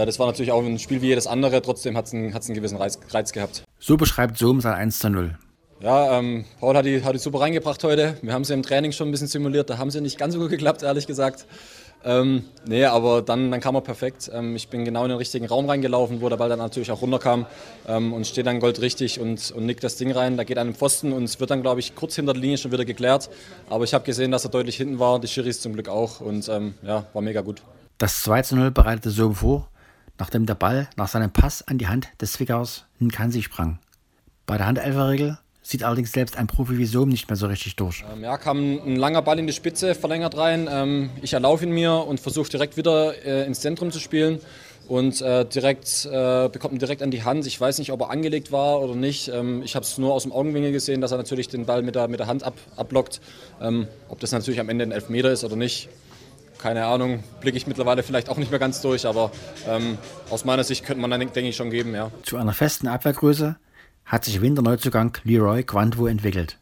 das 0.03 0.19
war 0.19 0.27
natürlich 0.27 0.51
auch 0.51 0.61
ein 0.61 0.77
Spiel 0.79 1.01
wie 1.01 1.07
jedes 1.07 1.27
andere. 1.27 1.61
Trotzdem 1.61 1.95
hat 1.95 2.07
es 2.07 2.13
einen, 2.13 2.33
einen 2.33 2.53
gewissen 2.53 2.77
Reiz, 2.77 2.99
Reiz, 3.11 3.31
gehabt. 3.31 3.63
So 3.79 3.95
beschreibt 3.95 4.37
Sohm 4.37 4.59
sein 4.59 4.73
1 4.73 4.99
zu 4.99 5.09
0. 5.09 5.37
Ja, 5.79 6.19
ähm, 6.19 6.43
Paul 6.59 6.75
hat 6.75 6.85
die, 6.85 7.03
hat 7.03 7.13
die 7.13 7.19
super 7.19 7.39
reingebracht 7.39 7.83
heute. 7.83 8.17
Wir 8.21 8.33
haben 8.33 8.43
sie 8.43 8.53
im 8.53 8.63
Training 8.63 8.91
schon 8.91 9.07
ein 9.07 9.11
bisschen 9.11 9.27
simuliert. 9.27 9.69
Da 9.69 9.77
haben 9.77 9.91
sie 9.91 10.01
nicht 10.01 10.17
ganz 10.17 10.33
so 10.33 10.39
gut 10.39 10.49
geklappt, 10.49 10.83
ehrlich 10.83 11.07
gesagt. 11.07 11.45
Ähm, 12.03 12.43
nee, 12.67 12.85
aber 12.85 13.23
dann, 13.23 13.49
dann 13.49 13.59
kam 13.59 13.75
er 13.75 13.81
perfekt. 13.81 14.29
Ähm, 14.31 14.55
ich 14.55 14.69
bin 14.69 14.85
genau 14.85 15.03
in 15.03 15.09
den 15.09 15.17
richtigen 15.17 15.47
Raum 15.47 15.67
reingelaufen, 15.67 16.21
wo 16.21 16.29
der 16.29 16.37
Ball 16.37 16.49
dann 16.49 16.59
natürlich 16.59 16.91
auch 16.91 17.01
runterkam 17.01 17.47
ähm, 17.87 18.13
und 18.13 18.27
steht 18.27 18.45
dann 18.45 18.59
goldrichtig 18.59 19.19
und, 19.19 19.51
und 19.51 19.65
nickt 19.65 19.83
das 19.83 19.95
Ding 19.95 20.11
rein. 20.11 20.37
Da 20.37 20.43
geht 20.43 20.59
an 20.59 20.67
den 20.67 20.75
Pfosten 20.75 21.13
und 21.13 21.23
es 21.23 21.39
wird 21.39 21.49
dann, 21.49 21.63
glaube 21.63 21.79
ich, 21.79 21.95
kurz 21.95 22.15
hinter 22.15 22.33
der 22.33 22.41
Linie 22.41 22.57
schon 22.57 22.71
wieder 22.71 22.85
geklärt. 22.85 23.29
Aber 23.69 23.85
ich 23.85 23.93
habe 23.93 24.05
gesehen, 24.05 24.31
dass 24.31 24.45
er 24.45 24.51
deutlich 24.51 24.77
hinten 24.77 24.99
war, 24.99 25.19
die 25.19 25.27
Schiris 25.27 25.61
zum 25.61 25.73
Glück 25.73 25.89
auch 25.89 26.21
und 26.21 26.47
ähm, 26.47 26.75
ja, 26.83 27.05
war 27.13 27.21
mega 27.23 27.41
gut. 27.41 27.63
Das 27.97 28.21
2 28.23 28.41
zu 28.43 28.55
0 28.55 28.71
bereitete 28.71 29.09
so 29.09 29.31
vor, 29.31 29.69
nachdem 30.19 30.45
der 30.45 30.55
Ball 30.55 30.89
nach 30.95 31.07
seinem 31.07 31.31
Pass 31.31 31.67
an 31.67 31.77
die 31.77 31.87
Hand 31.87 32.09
des 32.21 32.33
Zwickers 32.33 32.85
in 32.99 33.11
Kansi 33.11 33.41
sprang. 33.41 33.79
Bei 34.45 34.57
der 34.57 34.67
Handelferregel 34.67 35.39
sieht 35.65 35.83
allerdings 35.83 36.11
selbst 36.11 36.37
ein 36.37 36.45
Profi 36.45 36.77
wie 36.77 36.85
Sohm 36.85 37.09
nicht 37.09 37.27
mehr 37.27 37.35
so 37.35 37.47
richtig 37.47 37.75
durch. 37.75 38.03
Ähm, 38.13 38.23
ja, 38.23 38.37
kam 38.37 38.57
ein 38.59 38.95
langer 38.95 39.23
Ball 39.23 39.39
in 39.39 39.47
die 39.47 39.53
Spitze, 39.53 39.95
verlängert 39.95 40.37
rein. 40.37 40.69
Ähm, 40.71 41.09
ich 41.23 41.33
erlaufe 41.33 41.65
ihn 41.65 41.71
mir 41.71 41.93
und 41.93 42.19
versuche 42.19 42.49
direkt 42.49 42.77
wieder 42.77 43.15
äh, 43.25 43.45
ins 43.47 43.61
Zentrum 43.61 43.91
zu 43.91 43.99
spielen 43.99 44.39
und 44.87 45.21
äh, 45.21 45.43
direkt 45.45 46.05
äh, 46.05 46.49
bekommt 46.49 46.75
ihn 46.75 46.79
direkt 46.79 47.01
an 47.01 47.09
die 47.09 47.23
Hand. 47.23 47.47
Ich 47.47 47.59
weiß 47.59 47.79
nicht, 47.79 47.91
ob 47.91 48.01
er 48.01 48.11
angelegt 48.11 48.51
war 48.51 48.79
oder 48.81 48.95
nicht. 48.95 49.29
Ähm, 49.29 49.63
ich 49.63 49.75
habe 49.75 49.83
es 49.83 49.97
nur 49.97 50.13
aus 50.13 50.23
dem 50.23 50.31
Augenwinkel 50.31 50.71
gesehen, 50.71 51.01
dass 51.01 51.11
er 51.11 51.17
natürlich 51.17 51.47
den 51.47 51.65
Ball 51.65 51.81
mit 51.81 51.95
der, 51.95 52.07
mit 52.07 52.19
der 52.19 52.27
Hand 52.27 52.43
ab, 52.43 52.53
abblockt. 52.75 53.19
Ähm, 53.59 53.87
ob 54.09 54.19
das 54.19 54.31
natürlich 54.31 54.59
am 54.59 54.69
Ende 54.69 54.85
ein 54.85 54.91
Elfmeter 54.91 55.31
ist 55.31 55.43
oder 55.43 55.55
nicht, 55.55 55.89
keine 56.65 56.87
Ahnung, 56.87 57.23
blicke 57.41 57.57
ich 57.57 57.67
mittlerweile 57.67 58.01
vielleicht 58.01 58.27
auch 58.27 58.37
nicht 58.37 58.49
mehr 58.49 58.59
ganz 58.59 58.81
durch, 58.81 59.05
aber 59.05 59.31
ähm, 59.67 59.99
aus 60.31 60.45
meiner 60.45 60.63
Sicht 60.63 60.83
könnte 60.83 60.99
man 60.99 61.11
dann, 61.11 61.19
denke 61.19 61.41
ich, 61.41 61.55
schon 61.55 61.69
geben, 61.69 61.93
ja. 61.93 62.09
Zu 62.23 62.37
einer 62.37 62.53
festen 62.53 62.87
Abwehrgröße 62.87 63.55
hat 64.03 64.25
sich 64.25 64.41
Winterneuzugang 64.41 65.15
Leroy 65.25 65.61
Quantwo 65.61 66.07
entwickelt, 66.07 66.57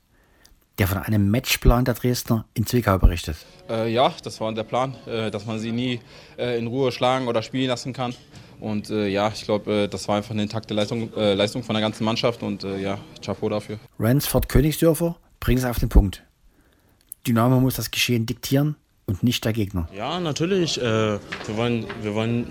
der 0.77 0.89
von 0.89 0.97
einem 0.97 1.31
Matchplan 1.31 1.85
der 1.85 1.93
Dresdner 1.93 2.43
in 2.53 2.65
Zwickau 2.65 2.97
berichtet. 2.97 3.37
Äh, 3.69 3.93
ja, 3.93 4.13
das 4.25 4.41
war 4.41 4.51
der 4.53 4.63
Plan, 4.63 4.93
äh, 5.07 5.31
dass 5.31 5.45
man 5.45 5.57
sie 5.59 5.71
nie 5.71 6.01
äh, 6.37 6.59
in 6.59 6.67
Ruhe 6.67 6.91
schlagen 6.91 7.29
oder 7.29 7.41
spielen 7.41 7.69
lassen 7.69 7.93
kann. 7.93 8.13
Und 8.59 8.89
äh, 8.89 9.07
ja, 9.07 9.31
ich 9.33 9.45
glaube, 9.45 9.83
äh, 9.83 9.87
das 9.87 10.09
war 10.09 10.17
einfach 10.17 10.31
eine 10.31 10.43
intakte 10.43 10.73
Leistung, 10.73 11.13
äh, 11.15 11.33
Leistung 11.33 11.63
von 11.63 11.75
der 11.75 11.81
ganzen 11.81 12.03
Mannschaft 12.03 12.43
und 12.43 12.63
ja, 12.63 12.97
Chapeau 13.25 13.47
dafür. 13.47 13.79
Ransford 13.99 14.49
Königsdörfer 14.49 15.15
bringt 15.39 15.59
es 15.59 15.65
auf 15.65 15.79
den 15.79 15.87
Punkt. 15.87 16.23
Dynamo 17.25 17.61
muss 17.61 17.77
das 17.77 17.89
Geschehen 17.89 18.25
diktieren 18.25 18.75
und 19.05 19.23
nicht 19.23 19.43
der 19.45 19.53
Gegner. 19.53 19.87
Ja, 19.95 20.19
natürlich. 20.19 20.77
wir, 20.77 21.19
wollen, 21.47 21.85
wir 22.01 22.15
wollen 22.15 22.47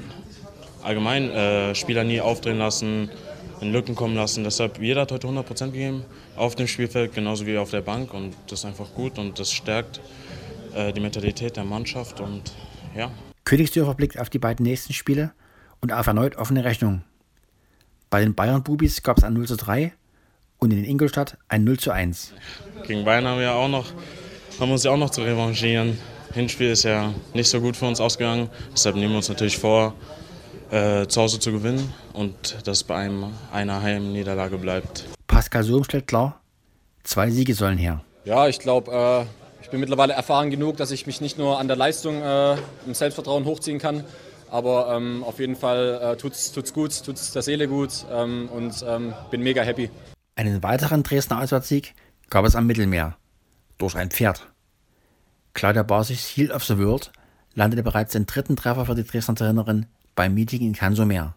allgemein 0.82 1.74
Spieler 1.74 2.04
nie 2.04 2.20
aufdrehen 2.20 2.58
lassen 2.58 3.10
in 3.62 3.72
Lücken 3.72 3.94
kommen 3.94 4.16
lassen. 4.16 4.44
Deshalb 4.44 4.80
jeder 4.80 5.02
hat 5.02 5.12
heute 5.12 5.28
100% 5.28 5.66
gegeben 5.66 6.04
auf 6.36 6.54
dem 6.56 6.66
Spielfeld, 6.66 7.14
genauso 7.14 7.46
wie 7.46 7.56
auf 7.56 7.70
der 7.70 7.80
Bank. 7.80 8.12
Und 8.12 8.34
das 8.48 8.60
ist 8.60 8.64
einfach 8.64 8.92
gut 8.92 9.18
und 9.18 9.38
das 9.38 9.52
stärkt 9.52 10.00
äh, 10.74 10.92
die 10.92 11.00
Mentalität 11.00 11.56
der 11.56 11.64
Mannschaft 11.64 12.20
und 12.20 12.52
ja. 12.96 13.10
Königsdörfer 13.44 13.94
blickt 13.94 14.18
auf 14.18 14.28
die 14.28 14.38
beiden 14.38 14.64
nächsten 14.64 14.92
Spiele 14.92 15.32
und 15.80 15.92
auf 15.92 16.06
erneut 16.06 16.36
offene 16.36 16.64
Rechnung. 16.64 17.02
Bei 18.10 18.20
den 18.20 18.34
Bayern-Bubis 18.34 19.02
gab 19.02 19.18
es 19.18 19.24
ein 19.24 19.32
0 19.32 19.46
zu 19.46 19.56
3 19.56 19.92
und 20.58 20.72
in 20.72 20.84
Ingolstadt 20.84 21.38
ein 21.48 21.64
0 21.64 21.78
zu 21.78 21.92
1. 21.92 22.34
Gegen 22.86 23.04
Bayern 23.04 23.26
haben 23.26 23.40
wir 23.40 23.54
auch 23.54 23.68
noch, 23.68 23.86
haben 24.60 24.70
uns 24.70 24.82
ja 24.84 24.90
auch 24.90 24.98
noch 24.98 25.10
zu 25.10 25.22
revanchieren. 25.22 25.98
Hinspiel 26.32 26.70
ist 26.70 26.84
ja 26.84 27.12
nicht 27.34 27.48
so 27.48 27.60
gut 27.60 27.76
für 27.76 27.86
uns 27.86 28.00
ausgegangen, 28.00 28.48
deshalb 28.72 28.96
nehmen 28.96 29.10
wir 29.10 29.18
uns 29.18 29.28
natürlich 29.28 29.58
vor, 29.58 29.94
äh, 30.70 31.06
zu 31.06 31.20
Hause 31.20 31.38
zu 31.38 31.52
gewinnen 31.52 31.92
und 32.12 32.56
dass 32.64 32.84
bei 32.84 32.96
einem 32.96 33.32
einer 33.52 33.82
Heimniederlage 33.82 34.56
bleibt. 34.58 35.04
Pascal 35.26 35.62
Sohm 35.62 35.84
stellt 35.84 36.06
klar, 36.06 36.40
zwei 37.04 37.30
Siege 37.30 37.54
sollen 37.54 37.78
her. 37.78 38.02
Ja, 38.24 38.48
ich 38.48 38.58
glaube, 38.58 38.90
äh, 38.92 39.62
ich 39.62 39.70
bin 39.70 39.80
mittlerweile 39.80 40.14
erfahren 40.14 40.50
genug, 40.50 40.76
dass 40.76 40.90
ich 40.90 41.06
mich 41.06 41.20
nicht 41.20 41.38
nur 41.38 41.58
an 41.58 41.68
der 41.68 41.76
Leistung 41.76 42.22
äh, 42.22 42.56
im 42.86 42.94
Selbstvertrauen 42.94 43.44
hochziehen 43.44 43.78
kann, 43.78 44.04
aber 44.50 44.94
ähm, 44.96 45.24
auf 45.24 45.38
jeden 45.38 45.56
Fall 45.56 46.00
äh, 46.02 46.16
tut's, 46.16 46.52
tut's 46.52 46.72
gut, 46.72 47.04
tut's 47.04 47.32
der 47.32 47.42
Seele 47.42 47.68
gut 47.68 48.06
ähm, 48.10 48.48
und 48.50 48.84
ähm, 48.86 49.14
bin 49.30 49.42
mega 49.42 49.62
happy. 49.62 49.90
Einen 50.36 50.62
weiteren 50.62 51.02
Dresdner 51.02 51.40
Auswärtssieg 51.40 51.94
gab 52.30 52.44
es 52.44 52.56
am 52.56 52.66
Mittelmeer 52.66 53.16
durch 53.78 53.94
ein 53.96 54.10
Pferd. 54.10 54.51
Claudia 55.54 55.82
Basichs 55.82 56.28
Heal 56.28 56.50
of 56.50 56.64
the 56.64 56.78
World 56.78 57.12
landete 57.54 57.82
bereits 57.82 58.12
den 58.12 58.26
dritten 58.26 58.56
Treffer 58.56 58.86
für 58.86 58.94
die 58.94 59.04
Dresdner 59.04 59.34
Trainerin 59.34 59.86
beim 60.14 60.34
Meeting 60.34 60.62
in 60.62 60.72
Kansomer. 60.74 61.34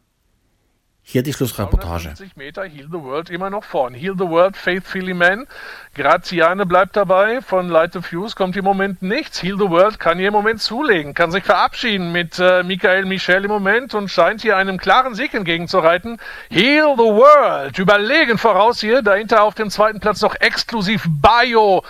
Hier 1.07 1.21
die 1.21 1.33
Schlussreportage. 1.33 2.09
50 2.09 2.35
Meter, 2.35 2.63
Heal 2.63 2.87
the 2.91 2.99
World 2.99 3.29
immer 3.29 3.51
noch 3.51 3.63
vorn. 3.63 3.93
Heal 3.93 4.15
the 4.17 4.27
World, 4.27 4.57
Faithfully 4.57 5.13
Man. 5.13 5.45
Graziane 5.93 6.65
bleibt 6.65 6.95
dabei. 6.95 7.41
Von 7.41 7.69
Light 7.69 7.95
of 7.95 8.07
Fuse 8.07 8.35
kommt 8.35 8.57
im 8.57 8.65
Moment 8.65 9.03
nichts. 9.03 9.43
Heal 9.43 9.55
the 9.59 9.69
World 9.69 9.99
kann 9.99 10.17
hier 10.17 10.29
im 10.29 10.33
Moment 10.33 10.63
zulegen, 10.63 11.13
kann 11.13 11.29
sich 11.29 11.43
verabschieden 11.43 12.11
mit 12.11 12.39
äh, 12.39 12.63
Michael 12.63 13.05
Michel 13.05 13.45
im 13.45 13.51
Moment 13.51 13.93
und 13.93 14.09
scheint 14.09 14.41
hier 14.41 14.57
einem 14.57 14.79
klaren 14.79 15.13
Sieg 15.13 15.35
entgegenzureiten. 15.35 16.17
Heal 16.49 16.95
the 16.97 17.03
World, 17.03 17.77
überlegen 17.77 18.39
voraus 18.39 18.79
hier. 18.79 19.03
Dahinter 19.03 19.43
auf 19.43 19.53
dem 19.53 19.69
zweiten 19.69 19.99
Platz 19.99 20.21
noch 20.21 20.33
exklusiv 20.33 21.05
Bio. 21.07 21.83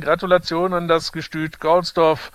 Gratulation 0.00 0.74
an 0.74 0.86
das 0.86 1.10
Gestüt 1.10 1.58
Goldsdorf. 1.58 2.30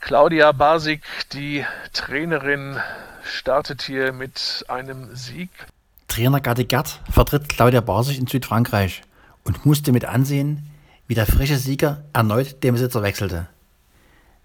Claudia 0.00 0.50
Basik, 0.50 1.02
die 1.32 1.64
Trainerin, 1.92 2.76
startet 3.24 3.82
hier 3.82 4.12
mit 4.12 4.64
einem 4.68 5.14
Sieg. 5.14 5.50
Trainer 6.08 6.40
Gatti 6.40 6.64
Gerd 6.64 7.00
vertritt 7.10 7.48
Claudia 7.48 7.80
Basich 7.80 8.18
in 8.18 8.26
Südfrankreich 8.26 9.02
und 9.44 9.66
musste 9.66 9.92
mit 9.92 10.04
ansehen, 10.04 10.70
wie 11.06 11.14
der 11.14 11.26
frische 11.26 11.56
Sieger 11.56 12.04
erneut 12.12 12.62
den 12.62 12.74
Besitzer 12.74 13.02
wechselte. 13.02 13.48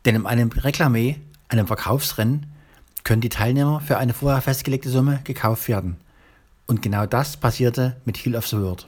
Denn 0.06 0.16
in 0.16 0.26
einem 0.26 0.50
Reklamé, 0.50 1.18
einem 1.50 1.68
Verkaufsrennen, 1.68 2.46
können 3.04 3.22
die 3.22 3.30
Teilnehmer 3.30 3.82
für 3.82 3.98
eine 3.98 4.14
vorher 4.14 4.42
festgelegte 4.42 4.90
Summe 4.90 5.20
gekauft 5.24 5.68
werden. 5.68 5.98
Und 6.68 6.82
genau 6.82 7.06
das 7.06 7.38
passierte 7.38 7.98
mit 8.06 8.18
Heal 8.18 8.36
of 8.36 8.48
the 8.48 8.58
World. 8.58 8.88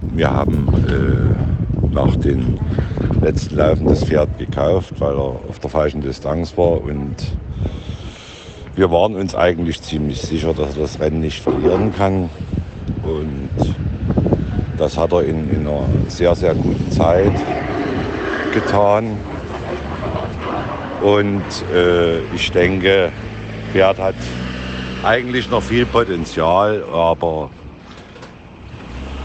Wir 0.00 0.30
haben 0.30 0.68
äh, 0.88 1.94
nach 1.94 2.16
den 2.16 2.58
letzten 3.20 3.56
Laufen 3.56 3.86
das 3.86 4.04
Pferd 4.04 4.38
gekauft, 4.38 4.94
weil 4.98 5.14
er 5.14 5.40
auf 5.48 5.58
der 5.58 5.70
falschen 5.70 6.00
Distanz 6.00 6.56
war 6.56 6.80
und 6.82 7.16
wir 8.76 8.90
waren 8.90 9.14
uns 9.14 9.34
eigentlich 9.34 9.80
ziemlich 9.80 10.20
sicher, 10.20 10.52
dass 10.52 10.76
er 10.76 10.82
das 10.82 11.00
Rennen 11.00 11.20
nicht 11.20 11.42
verlieren 11.42 11.94
kann. 11.96 12.28
Und 13.02 13.48
das 14.76 14.98
hat 14.98 15.12
er 15.12 15.24
in, 15.24 15.50
in 15.50 15.66
einer 15.66 15.86
sehr, 16.08 16.34
sehr 16.34 16.54
guten 16.54 16.92
Zeit 16.92 17.32
getan. 18.52 19.16
Und 21.02 21.42
äh, 21.72 22.20
ich 22.34 22.52
denke, 22.52 23.10
Pferd 23.72 23.98
hat 23.98 24.14
eigentlich 25.02 25.50
noch 25.50 25.62
viel 25.62 25.86
Potenzial, 25.86 26.84
aber 26.92 27.50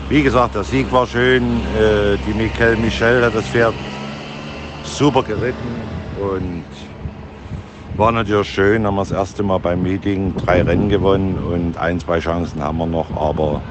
wie 0.10 0.24
gesagt, 0.24 0.56
der 0.56 0.64
Sieg 0.64 0.92
war 0.92 1.08
schön. 1.08 1.44
Äh, 1.78 2.18
die 2.26 2.34
Michael 2.34 2.78
Michel 2.78 3.26
hat 3.26 3.36
das 3.36 3.48
Pferd 3.48 3.74
super 4.84 5.24
geritten 5.24 5.82
und 6.20 6.66
war 7.98 8.12
natürlich 8.12 8.50
schön. 8.50 8.86
Haben 8.86 8.96
wir 8.96 9.02
das 9.02 9.12
erste 9.12 9.44
Mal 9.44 9.60
beim 9.60 9.84
Meeting 9.84 10.36
drei 10.36 10.62
Rennen 10.62 10.90
gewonnen 10.90 11.38
und 11.38 11.78
ein, 11.78 12.00
zwei 12.00 12.20
Chancen 12.20 12.64
haben 12.64 12.78
wir 12.78 12.86
noch, 12.86 13.10
aber 13.16 13.62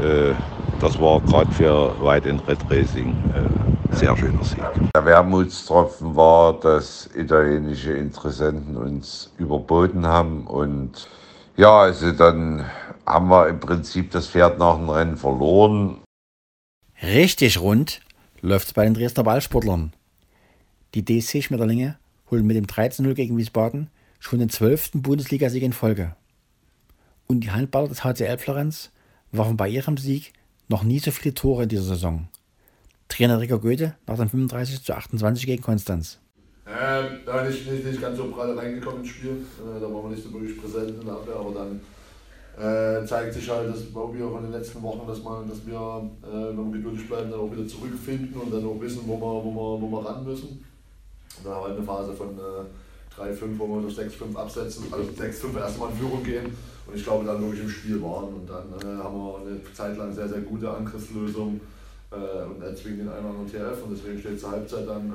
äh, 0.00 0.32
das 0.80 1.00
war 1.00 1.20
gerade 1.20 1.50
für 1.52 1.94
White 2.02 2.30
and 2.30 2.46
Red 2.48 2.58
Racing 2.70 3.14
äh, 3.34 3.94
sehr 3.94 4.16
schöner 4.16 4.44
Sieg. 4.44 4.62
Der 4.94 5.04
Wermutstropfen 5.04 6.16
war, 6.16 6.58
dass 6.60 7.08
italienische 7.14 7.92
Interessenten 7.92 8.76
uns 8.76 9.32
überboten 9.38 10.06
haben 10.06 10.46
und 10.46 11.08
ja, 11.56 11.80
also 11.82 12.10
dann 12.12 12.64
haben 13.06 13.28
wir 13.28 13.48
im 13.48 13.60
Prinzip 13.60 14.10
das 14.10 14.26
Pferd 14.26 14.58
nach 14.58 14.76
dem 14.76 14.88
Rennen 14.88 15.16
verloren. 15.16 15.98
Richtig 17.02 17.60
rund 17.60 18.00
läuft 18.40 18.68
es 18.68 18.72
bei 18.72 18.84
den 18.84 18.94
Dresdner 18.94 19.24
Ballsportlern. 19.24 19.92
Die 20.94 21.04
DSC 21.04 21.42
Schmetterlinge 21.42 21.96
holen 22.30 22.46
mit 22.46 22.56
dem 22.56 22.66
13-0 22.66 23.14
gegen 23.14 23.36
Wiesbaden 23.36 23.90
schon 24.18 24.38
den 24.38 24.48
12. 24.48 24.92
Bundesligasieg 24.94 25.62
in 25.62 25.72
Folge. 25.72 26.16
Und 27.26 27.40
die 27.40 27.50
Handballer 27.50 27.88
des 27.88 28.04
HCL 28.04 28.38
Florenz 28.38 28.90
warfen 29.32 29.56
bei 29.56 29.68
ihrem 29.68 29.96
Sieg 29.96 30.32
noch 30.68 30.82
nie 30.82 30.98
so 30.98 31.10
viele 31.10 31.34
Tore 31.34 31.64
in 31.64 31.68
dieser 31.68 31.82
Saison. 31.82 32.28
Trainer 33.08 33.40
Rico 33.40 33.58
Goethe 33.58 33.94
nach 34.06 34.16
dem 34.16 34.30
35 34.30 34.82
zu 34.82 34.94
28 34.94 35.46
gegen 35.46 35.62
Konstanz. 35.62 36.18
Ähm, 36.66 37.20
da 37.26 37.44
nicht, 37.44 37.70
nicht, 37.70 37.84
nicht 37.84 38.00
ganz 38.00 38.16
so 38.16 38.30
prall 38.30 38.58
reingekommen 38.58 39.00
ins 39.00 39.10
Spiel. 39.10 39.32
Äh, 39.32 39.80
da 39.80 39.86
waren 39.86 40.04
wir 40.04 40.10
nicht 40.10 40.22
so 40.22 40.32
wirklich 40.32 40.58
präsent 40.58 40.98
in 40.98 41.04
der 41.04 41.14
Abwehr, 41.14 41.36
aber 41.36 41.52
dann 41.52 41.80
äh, 42.56 43.04
zeigt 43.06 43.34
sich 43.34 43.50
halt, 43.50 43.68
dass 43.68 43.82
wir 43.94 44.30
von 44.30 44.42
den 44.42 44.52
letzten 44.52 44.82
Wochen, 44.82 45.06
dass, 45.06 45.22
man, 45.22 45.46
dass 45.46 45.66
wir, 45.66 46.10
äh, 46.22 46.56
wenn 46.56 46.72
wir 46.72 46.78
geduldig 46.78 47.06
bleiben, 47.06 47.30
dann 47.30 47.40
auch 47.40 47.52
wieder 47.52 47.66
zurückfinden 47.66 48.40
und 48.40 48.52
dann 48.52 48.64
auch 48.64 48.80
wissen, 48.80 49.02
wo 49.06 49.16
wir, 49.16 49.44
wo 49.44 49.50
wir, 49.50 49.82
wo 49.82 49.90
wir 49.90 50.08
ran 50.08 50.24
müssen. 50.24 50.64
Und 51.38 51.46
dann 51.46 51.54
haben 51.54 51.62
wir 51.62 51.68
halt 51.68 51.76
eine 51.76 51.86
Phase 51.86 52.12
von 52.12 52.28
äh, 52.28 53.20
3-5, 53.20 53.58
wo 53.58 53.66
wir 53.68 53.82
durch 53.82 53.98
6-5 53.98 54.36
absetzen, 54.36 54.84
also 54.90 55.04
6-5 55.10 55.58
erstmal 55.58 55.90
in 55.90 55.96
Führung 55.96 56.22
gehen 56.22 56.46
und 56.86 56.96
ich 56.96 57.04
glaube 57.04 57.24
dann 57.24 57.40
wirklich 57.42 57.62
im 57.62 57.70
Spiel 57.70 58.02
waren. 58.02 58.34
Und 58.34 58.48
dann 58.48 58.72
äh, 58.80 59.02
haben 59.02 59.16
wir 59.16 59.38
eine 59.38 59.72
Zeit 59.72 59.96
lang 59.96 60.12
sehr, 60.12 60.28
sehr 60.28 60.40
gute 60.40 60.70
Angriffslösung 60.70 61.60
äh, 62.10 62.44
und 62.44 62.62
erzwingen 62.62 62.98
den 62.98 63.08
einen 63.08 63.26
oder 63.26 63.38
anderen 63.38 63.50
TF 63.50 63.82
und 63.84 63.96
deswegen 63.96 64.18
steht 64.20 64.40
zur 64.40 64.50
Halbzeit 64.50 64.88
dann 64.88 65.14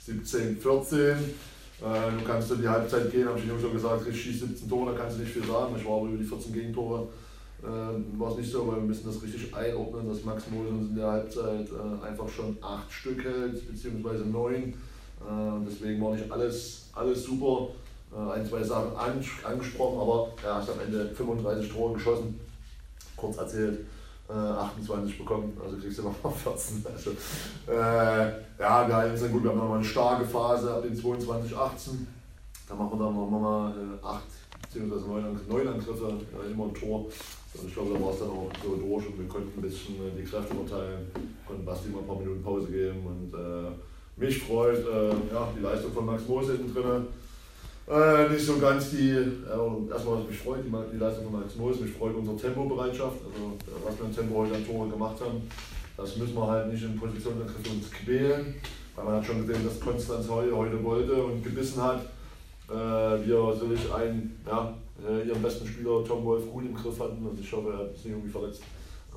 17, 0.00 0.56
14. 0.56 1.16
Äh, 1.80 2.18
du 2.18 2.24
kannst 2.26 2.50
in 2.50 2.60
die 2.60 2.68
Halbzeit 2.68 3.10
gehen, 3.10 3.26
habe 3.26 3.38
ich 3.38 3.46
schon 3.60 3.72
gesagt, 3.72 4.06
ich 4.06 4.22
schieße 4.22 4.46
17 4.46 4.68
Tore, 4.68 4.92
da 4.92 4.98
kannst 4.98 5.16
du 5.16 5.22
nicht 5.22 5.32
viel 5.32 5.44
sagen. 5.44 5.74
Ich 5.76 5.86
war 5.86 5.96
aber 5.98 6.08
über 6.08 6.18
die 6.18 6.24
14 6.24 6.52
Gegentore, 6.52 7.08
äh, 7.62 8.18
war 8.18 8.32
es 8.32 8.38
nicht 8.38 8.50
so, 8.50 8.66
weil 8.68 8.76
wir 8.76 8.82
müssen 8.82 9.06
das 9.06 9.22
richtig 9.22 9.54
einordnen, 9.54 10.08
dass 10.08 10.24
Max 10.24 10.44
Mosen 10.50 10.90
in 10.90 10.96
der 10.96 11.06
Halbzeit 11.06 11.68
äh, 11.68 12.06
einfach 12.06 12.28
schon 12.28 12.56
acht 12.60 12.92
Stück 12.92 13.24
hält, 13.24 13.66
beziehungsweise 13.66 14.24
neun. 14.24 14.74
Äh, 15.20 15.66
deswegen 15.68 16.02
war 16.02 16.12
nicht 16.12 16.30
alles, 16.30 16.88
alles 16.94 17.24
super. 17.24 17.68
Äh, 18.12 18.32
ein, 18.32 18.46
zwei 18.46 18.62
Sachen 18.62 18.96
angesprochen, 18.96 20.00
aber 20.00 20.28
er 20.44 20.56
hat 20.56 20.68
am 20.68 20.80
Ende 20.80 21.08
35 21.14 21.72
Tore 21.72 21.94
geschossen. 21.94 22.40
Kurz 23.16 23.36
erzählt. 23.36 23.86
28 24.32 25.14
äh, 25.14 25.18
bekommen, 25.18 25.60
also 25.62 25.76
kriegst 25.76 25.98
du 25.98 26.02
noch 26.04 26.22
mal 26.22 26.30
14. 26.30 26.84
Also, 26.92 27.10
äh, 27.66 28.28
ja, 28.60 28.86
wir 28.86 28.96
halten 28.96 29.14
es 29.14 29.32
gut, 29.32 29.42
wir 29.42 29.50
haben 29.50 29.58
nochmal 29.58 29.78
eine 29.78 29.84
starke 29.84 30.24
Phase 30.24 30.72
ab 30.72 30.82
den 30.82 30.94
22, 30.94 31.56
18. 31.56 32.06
Da 32.68 32.74
machen 32.74 32.98
wir 32.98 33.06
dann 33.06 33.14
nochmal 33.16 33.72
äh, 33.72 34.06
8 34.06 34.22
bzw. 34.72 35.10
9, 35.48 35.68
Angriffe, 35.68 36.12
äh, 36.46 36.52
immer 36.52 36.66
ein 36.66 36.74
Tor. 36.74 37.06
Und 37.54 37.66
ich 37.66 37.74
glaube, 37.74 37.94
da 37.94 38.04
war 38.04 38.12
es 38.12 38.20
dann 38.20 38.28
auch 38.30 38.50
so 38.62 38.76
durch 38.76 39.06
und 39.08 39.18
wir 39.18 39.28
konnten 39.28 39.58
ein 39.58 39.62
bisschen 39.62 39.96
die 40.16 40.22
Kräfte 40.22 40.54
verteilen, 40.54 41.10
konnten 41.44 41.64
Basti 41.64 41.88
mal 41.88 41.98
ein 41.98 42.06
paar 42.06 42.18
Minuten 42.18 42.44
Pause 42.44 42.68
geben 42.68 43.04
und 43.04 43.34
äh, 43.34 43.72
mich 44.20 44.42
freut 44.42 44.78
äh, 44.78 45.08
ja, 45.32 45.48
die 45.56 45.62
Leistung 45.62 45.92
von 45.92 46.06
Max 46.06 46.28
Moos 46.28 46.46
hinten 46.46 46.74
drin. 46.74 47.06
Äh, 47.88 48.28
nicht 48.28 48.44
so 48.44 48.58
ganz 48.58 48.90
die, 48.90 49.10
äh, 49.10 49.90
erstmal 49.90 50.18
was 50.18 50.28
mich 50.28 50.38
freut, 50.38 50.60
die, 50.64 50.70
die 50.92 50.98
Leistung 50.98 51.24
von 51.24 51.40
Max 51.40 51.56
Moos, 51.56 51.80
mich 51.80 51.92
freut 51.92 52.14
unsere 52.14 52.36
Tempobereitschaft, 52.36 53.16
also 53.26 53.56
was 53.84 53.98
wir 53.98 54.06
im 54.06 54.14
Tempo 54.14 54.36
heute 54.36 54.54
an 54.54 54.66
Tore 54.66 54.88
gemacht 54.88 55.16
haben. 55.20 55.48
Das 55.96 56.16
müssen 56.16 56.34
wir 56.34 56.46
halt 56.46 56.72
nicht 56.72 56.82
in 56.82 56.96
Positionsangriff 56.96 57.70
uns 57.70 57.90
quälen, 57.90 58.54
weil 58.94 59.04
man 59.04 59.14
hat 59.16 59.26
schon 59.26 59.46
gesehen, 59.46 59.64
dass 59.64 59.80
Konstanz 59.80 60.28
heute, 60.28 60.84
wollte 60.84 61.14
und 61.14 61.42
gebissen 61.42 61.82
hat. 61.82 62.00
Äh, 62.68 63.26
wir 63.26 63.52
sicherlich 63.54 63.92
einen, 63.92 64.40
ja, 64.46 64.74
äh, 65.06 65.26
ihren 65.26 65.42
besten 65.42 65.66
Spieler 65.66 66.04
Tom 66.04 66.24
Wolf 66.24 66.48
gut 66.50 66.64
im 66.64 66.74
Griff 66.74 67.00
hatten. 67.00 67.26
Also 67.26 67.40
ich 67.40 67.52
hoffe, 67.52 67.70
er 67.72 67.78
hat 67.78 67.94
sich 67.94 68.04
nicht 68.04 68.14
irgendwie 68.14 68.30
verletzt. 68.30 68.62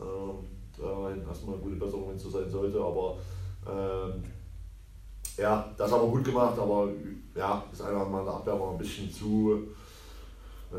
Ähm, 0.01 0.47
da 0.77 1.29
erstmal 1.29 1.55
eine 1.55 1.63
gute 1.63 1.75
Besserung, 1.75 2.09
wenn 2.09 2.15
es 2.15 2.23
so 2.23 2.29
sein 2.29 2.49
sollte. 2.49 2.79
Aber 2.79 3.17
ähm, 3.67 4.23
ja, 5.37 5.73
das 5.77 5.91
haben 5.91 6.01
wir 6.03 6.09
gut 6.09 6.25
gemacht, 6.25 6.57
aber 6.57 6.89
ja, 7.35 7.63
das 7.71 7.81
eine 7.81 7.95
oder 7.95 8.05
andere 8.05 8.35
Abwehr 8.35 8.59
war 8.59 8.71
ein 8.71 8.77
bisschen 8.77 9.11
zu, 9.11 9.67
äh, 10.71 10.75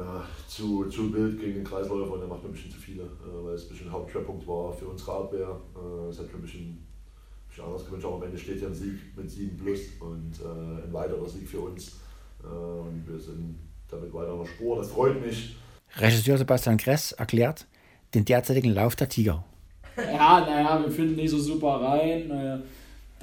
zu, 0.49 0.85
zu 0.85 1.13
wild 1.13 1.41
gegen 1.41 1.55
den 1.55 1.65
Kreisläufer 1.65 2.13
und 2.13 2.21
der 2.21 2.29
macht 2.29 2.45
ein 2.45 2.53
bisschen 2.53 2.71
zu 2.71 2.79
viele, 2.79 3.03
äh, 3.03 3.45
weil 3.45 3.55
es 3.55 3.65
ein 3.65 3.69
bisschen 3.71 3.91
Hauptschwerpunkt 3.91 4.47
war 4.47 4.73
für 4.73 4.87
unsere 4.87 5.13
Abwehr. 5.13 5.61
Äh, 5.75 6.09
es 6.09 6.19
hat 6.19 6.27
für 6.27 6.37
ein 6.37 6.43
bisschen, 6.43 6.87
ich 7.51 7.63
anders 7.63 7.85
gewünscht, 7.85 8.07
aber 8.07 8.17
am 8.17 8.23
Ende 8.23 8.39
steht 8.39 8.63
ja 8.63 8.69
ein 8.69 8.75
Sieg 8.75 8.99
mit 9.17 9.31
7 9.31 9.57
plus 9.59 9.81
und 10.01 10.33
äh, 10.41 10.85
ein 10.87 10.93
weiterer 10.93 11.29
Sieg 11.29 11.49
für 11.49 11.61
uns. 11.61 11.97
Äh, 12.43 12.47
und 12.47 13.05
wir 13.07 13.19
sind 13.19 13.59
damit 13.91 14.13
weiter 14.13 14.33
in 14.33 14.39
der 14.39 14.47
Spur. 14.47 14.77
Das 14.77 14.89
freut 14.89 15.25
mich. 15.25 15.57
Regisseur 15.97 16.39
Sebastian 16.39 16.77
Kress 16.77 17.13
erklärt 17.13 17.67
den 18.15 18.25
derzeitigen 18.25 18.73
Lauf 18.73 18.95
der 18.97 19.09
Tiger. 19.09 19.45
Ja, 19.97 20.41
naja, 20.41 20.81
wir 20.83 20.91
finden 20.91 21.17
nicht 21.17 21.31
so 21.31 21.39
super 21.39 21.81
rein. 21.81 22.63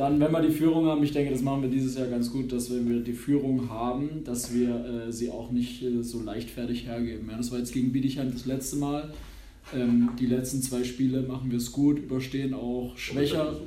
Dann, 0.01 0.19
wenn 0.19 0.31
wir 0.31 0.41
die 0.41 0.49
Führung 0.49 0.87
haben, 0.87 1.03
ich 1.03 1.11
denke, 1.11 1.31
das 1.31 1.43
machen 1.43 1.61
wir 1.61 1.69
dieses 1.69 1.95
Jahr 1.95 2.07
ganz 2.07 2.31
gut, 2.31 2.51
dass 2.51 2.71
wenn 2.71 2.89
wir 2.89 3.01
die 3.01 3.13
Führung 3.13 3.69
haben, 3.69 4.23
dass 4.23 4.51
wir 4.51 4.83
äh, 4.83 5.11
sie 5.11 5.29
auch 5.29 5.51
nicht 5.51 5.83
äh, 5.83 6.01
so 6.01 6.23
leichtfertig 6.23 6.87
hergeben. 6.87 7.29
Ja, 7.29 7.37
das 7.37 7.51
war 7.51 7.59
jetzt 7.59 7.71
gegen 7.71 7.91
Bietigheim 7.91 8.31
das 8.33 8.47
letzte 8.47 8.77
Mal. 8.77 9.13
Ähm, 9.75 10.09
die 10.19 10.25
letzten 10.25 10.63
zwei 10.63 10.83
Spiele 10.83 11.21
machen 11.21 11.51
wir 11.51 11.59
es 11.59 11.71
gut, 11.71 11.99
überstehen 11.99 12.55
auch 12.55 12.97
schwächer, 12.97 13.59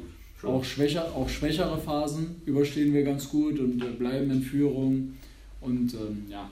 auch 0.42 0.64
schwächer, 0.64 1.14
auch 1.14 1.28
schwächere 1.28 1.78
Phasen 1.78 2.42
überstehen 2.46 2.92
wir 2.92 3.04
ganz 3.04 3.28
gut 3.28 3.60
und 3.60 3.80
äh, 3.80 3.90
bleiben 3.96 4.28
in 4.32 4.42
Führung. 4.42 5.14
Und 5.60 5.94
ähm, 5.94 6.24
ja, 6.28 6.50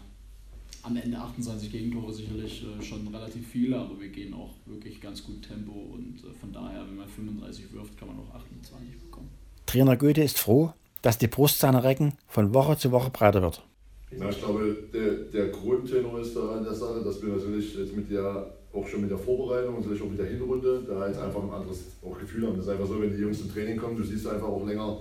am 0.84 0.96
Ende 0.96 1.18
28 1.18 1.72
Gegentore 1.72 2.12
sicherlich 2.12 2.62
äh, 2.62 2.80
schon 2.84 3.08
relativ 3.08 3.48
viele, 3.48 3.80
aber 3.80 4.00
wir 4.00 4.10
gehen 4.10 4.32
auch 4.32 4.54
wirklich 4.64 5.00
ganz 5.00 5.24
gut 5.24 5.42
Tempo 5.42 5.72
und 5.72 6.22
äh, 6.22 6.32
von 6.40 6.52
daher, 6.52 6.86
wenn 6.86 6.98
man 6.98 7.08
35 7.08 7.72
wirft, 7.72 7.98
kann 7.98 8.06
man 8.06 8.18
auch 8.18 8.32
28 8.36 9.00
bekommen. 9.00 9.41
Trainer 9.72 9.96
Goethe 9.96 10.22
ist 10.22 10.38
froh, 10.38 10.74
dass 11.00 11.16
die 11.16 11.28
Brust 11.28 11.58
seiner 11.58 11.82
Recken 11.82 12.12
von 12.28 12.52
Woche 12.52 12.76
zu 12.76 12.92
Woche 12.92 13.08
breiter 13.08 13.40
wird. 13.40 13.62
Ja, 14.10 14.28
ich 14.28 14.38
glaube, 14.38 14.76
der, 14.92 15.12
der 15.32 15.48
Grundtenor 15.48 16.20
ist 16.20 16.36
da 16.36 16.56
an 16.56 16.64
der 16.64 16.74
Sache, 16.74 17.00
dass 17.02 17.22
wir 17.22 17.30
natürlich 17.30 17.74
jetzt 17.74 17.96
mit 17.96 18.10
der, 18.10 18.52
auch 18.74 18.86
schon 18.86 19.00
mit 19.00 19.10
der 19.10 19.16
Vorbereitung 19.16 19.76
und 19.76 19.80
natürlich 19.80 20.02
auch 20.02 20.10
mit 20.10 20.18
der 20.18 20.26
Hinrunde, 20.26 20.82
da 20.86 21.08
jetzt 21.08 21.18
einfach 21.18 21.42
ein 21.42 21.50
anderes 21.50 21.78
auch 22.04 22.18
Gefühl 22.18 22.46
haben. 22.46 22.56
Das 22.56 22.66
ist 22.66 22.70
einfach 22.70 22.86
so, 22.86 23.00
wenn 23.00 23.16
die 23.16 23.22
Jungs 23.22 23.38
zum 23.38 23.50
Training 23.50 23.78
kommen, 23.78 23.96
du 23.96 24.04
siehst 24.04 24.26
einfach 24.26 24.46
auch 24.48 24.66
länger, 24.66 24.98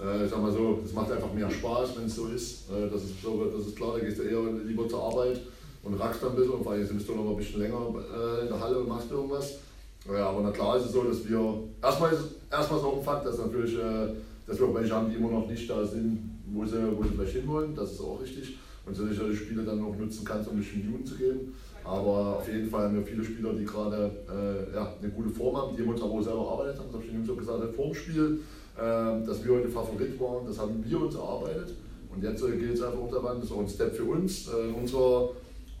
äh, 0.00 0.24
ich 0.24 0.30
sag 0.30 0.40
mal 0.40 0.50
so, 0.50 0.78
das 0.82 0.94
macht 0.94 1.12
einfach 1.12 1.34
mehr 1.34 1.50
Spaß, 1.50 1.94
wenn 1.98 2.06
es 2.06 2.16
so 2.16 2.28
ist. 2.28 2.70
Äh, 2.70 2.88
das, 2.90 3.04
ist 3.04 3.20
so, 3.22 3.44
das 3.54 3.66
ist 3.66 3.76
klar, 3.76 3.98
da 3.98 4.02
gehst 4.02 4.20
du 4.20 4.22
eher 4.22 4.40
lieber 4.64 4.88
zur 4.88 5.02
Arbeit 5.02 5.38
und 5.82 6.00
rackst 6.00 6.22
dann 6.22 6.30
ein 6.30 6.36
bisschen 6.36 6.52
und 6.52 6.62
vor 6.62 6.72
allem 6.72 6.88
bist 6.88 7.06
du 7.06 7.14
noch 7.14 7.30
ein 7.30 7.36
bisschen 7.36 7.60
länger 7.60 7.92
äh, 7.98 8.40
in 8.44 8.48
der 8.48 8.58
Halle 8.58 8.78
und 8.78 8.88
machst 8.88 9.10
irgendwas. 9.10 9.58
Ja, 10.06 10.28
aber 10.28 10.42
na 10.42 10.50
klar 10.50 10.76
ist 10.76 10.86
es 10.86 10.92
so, 10.92 11.02
dass 11.02 11.26
wir, 11.28 11.64
erstmal 11.82 12.12
ist 12.12 12.36
erstmal 12.50 12.80
so 12.80 12.96
ein 12.96 13.02
Fakt, 13.02 13.26
dass 13.26 13.38
natürlich, 13.38 13.74
äh, 13.74 14.14
dass 14.46 14.58
wir 14.58 14.66
auch 14.66 14.74
welche 14.74 14.94
haben, 14.94 15.10
die 15.10 15.16
immer 15.16 15.30
noch 15.30 15.46
nicht 15.46 15.68
da 15.68 15.84
sind, 15.84 16.30
wo 16.52 16.64
sie, 16.64 16.76
wo 16.96 17.02
sie 17.02 17.10
vielleicht 17.10 17.36
hinwollen, 17.36 17.74
das 17.74 17.92
ist 17.92 18.00
auch 18.00 18.20
richtig. 18.20 18.58
Und 18.86 18.94
so 18.94 19.06
sicher 19.06 19.24
die 19.28 19.36
Spiele 19.36 19.62
dann 19.62 19.82
auch 19.82 19.96
nutzen 19.96 20.24
kannst, 20.26 20.48
um 20.50 20.56
ein 20.56 20.60
bisschen 20.60 20.84
Jugend 20.84 21.08
zu 21.08 21.16
geben. 21.16 21.54
Aber 21.84 22.36
auf 22.38 22.48
jeden 22.48 22.68
Fall 22.68 22.84
haben 22.84 22.96
wir 22.96 23.06
viele 23.06 23.24
Spieler, 23.24 23.54
die 23.54 23.64
gerade 23.64 24.10
äh, 24.28 24.74
ja, 24.74 24.94
eine 25.00 25.10
gute 25.10 25.30
Form 25.30 25.56
haben, 25.56 25.74
die 25.74 25.82
uns 25.82 26.02
aber 26.02 26.12
auch 26.12 26.22
selber 26.22 26.40
erarbeitet 26.40 26.78
haben. 26.78 26.86
Das 26.86 26.94
habe 26.94 27.04
ich 27.04 27.10
den 27.10 27.24
Jungs 27.24 27.30
auch 27.30 27.36
gesagt, 27.36 27.74
vor 27.74 27.86
dem 27.86 27.94
Spiel 27.94 28.40
ähm, 28.76 29.24
dass 29.24 29.44
wir 29.44 29.54
heute 29.54 29.68
Favorit 29.68 30.18
waren, 30.18 30.46
das 30.46 30.58
haben 30.58 30.84
wir 30.84 31.00
uns 31.00 31.14
erarbeitet. 31.14 31.74
Und 32.12 32.24
jetzt 32.24 32.42
äh, 32.42 32.56
geht 32.56 32.74
es 32.74 32.82
einfach 32.82 32.98
auch 32.98 33.10
daran, 33.10 33.36
das 33.36 33.48
ist 33.48 33.52
auch 33.52 33.60
ein 33.60 33.68
Step 33.68 33.94
für 33.94 34.04
uns, 34.04 34.48
äh, 34.48 34.68
in 34.68 34.74
unserer 34.74 35.30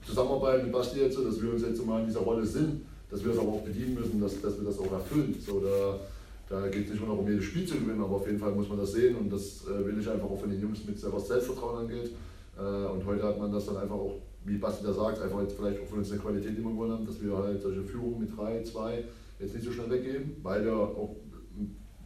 Zusammenarbeit 0.06 0.62
mit 0.62 0.72
Basti 0.72 1.00
jetzt, 1.00 1.18
dass 1.18 1.42
wir 1.42 1.52
uns 1.52 1.62
jetzt 1.62 1.84
mal 1.84 2.00
in 2.00 2.06
dieser 2.06 2.20
Rolle 2.20 2.46
sind, 2.46 2.82
dass 3.14 3.24
wir 3.24 3.30
es 3.30 3.38
aber 3.38 3.48
auch 3.48 3.62
bedienen 3.62 3.94
müssen, 3.94 4.20
dass, 4.20 4.40
dass 4.40 4.58
wir 4.58 4.64
das 4.64 4.78
auch 4.78 4.90
erfüllen. 4.90 5.36
So, 5.38 5.60
da 5.60 6.00
da 6.46 6.68
geht 6.68 6.84
es 6.84 6.90
nicht 6.90 7.00
nur 7.00 7.14
darum, 7.14 7.26
jedes 7.26 7.44
Spiel 7.44 7.64
zu 7.64 7.76
gewinnen, 7.76 8.02
aber 8.02 8.16
auf 8.16 8.26
jeden 8.26 8.38
Fall 8.38 8.52
muss 8.52 8.68
man 8.68 8.76
das 8.78 8.92
sehen 8.92 9.16
und 9.16 9.32
das 9.32 9.64
äh, 9.66 9.86
will 9.86 9.98
ich 9.98 10.08
einfach 10.08 10.28
auch 10.28 10.38
von 10.38 10.50
den 10.50 10.60
Jungs 10.60 10.84
mit 10.84 11.02
was 11.10 11.28
Selbstvertrauen 11.28 11.78
angeht. 11.78 12.10
und 12.58 13.06
heute 13.06 13.22
hat 13.22 13.38
man 13.38 13.50
das 13.50 13.66
dann 13.66 13.78
einfach 13.78 13.94
auch, 13.94 14.16
wie 14.44 14.58
Basti 14.58 14.84
da 14.84 14.92
sagt, 14.92 15.22
einfach 15.22 15.40
jetzt 15.40 15.56
vielleicht 15.56 15.80
auch 15.80 15.86
von 15.86 15.98
uns 15.98 16.10
eine 16.12 16.20
Qualität, 16.20 16.52
die 16.58 16.62
wir 16.62 16.70
gewonnen 16.70 16.92
haben, 16.92 17.06
dass 17.06 17.22
wir 17.22 17.36
halt 17.36 17.62
solche 17.62 17.82
Führungen 17.82 18.20
mit 18.20 18.36
3, 18.36 18.62
2 18.62 19.04
jetzt 19.40 19.54
nicht 19.54 19.64
so 19.64 19.72
schnell 19.72 19.90
weggeben, 19.90 20.36
weil 20.42 20.64
wir 20.64 20.74
auch 20.74 21.16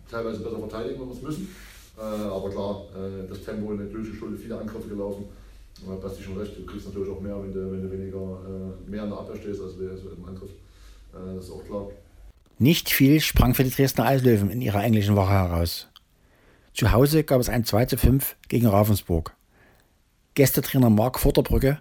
teilweise 0.08 0.40
besser 0.40 0.58
verteidigen, 0.58 1.00
wenn 1.00 1.08
wir 1.08 1.14
es 1.14 1.22
müssen. 1.22 1.48
Äh, 1.98 2.02
aber 2.02 2.50
klar, 2.50 2.84
äh, 2.94 3.28
das 3.28 3.42
Tempo 3.42 3.72
in 3.72 3.78
der 3.78 3.88
geschuldet, 3.88 4.40
viele 4.40 4.58
Angriffe 4.58 4.88
gelaufen. 4.88 5.24
Du 5.80 6.22
schon 6.22 6.38
recht, 6.38 6.58
du 6.58 6.64
kriegst 6.64 6.86
natürlich 6.86 7.10
auch 7.10 7.20
mehr, 7.20 7.40
wenn 7.40 7.52
du, 7.52 7.70
wenn 7.70 7.82
du 7.82 7.90
weniger 7.90 8.18
äh, 8.18 8.90
mehr 8.90 9.04
in 9.04 9.10
der 9.10 9.18
Abwehr 9.18 9.36
stehst, 9.36 9.62
als 9.62 9.74
im 9.74 10.24
Angriff. 10.24 10.50
Äh, 11.18 11.34
das 11.36 11.46
ist 11.46 11.50
auch 11.50 11.64
klar. 11.64 11.88
Nicht 12.58 12.90
viel 12.90 13.20
sprang 13.20 13.54
für 13.54 13.64
die 13.64 13.70
Dresdner 13.70 14.06
Eislöwen 14.06 14.50
in 14.50 14.60
ihrer 14.60 14.82
englischen 14.82 15.16
Woche 15.16 15.32
heraus. 15.32 15.88
Zu 16.74 16.92
Hause 16.92 17.24
gab 17.24 17.40
es 17.40 17.48
ein 17.48 17.64
2 17.64 17.86
zu 17.86 17.96
5 17.96 18.36
gegen 18.48 18.66
Ravensburg. 18.66 19.34
Gästetrainer 20.34 20.90
Mark 20.90 21.18
Vorderbrücke, 21.18 21.80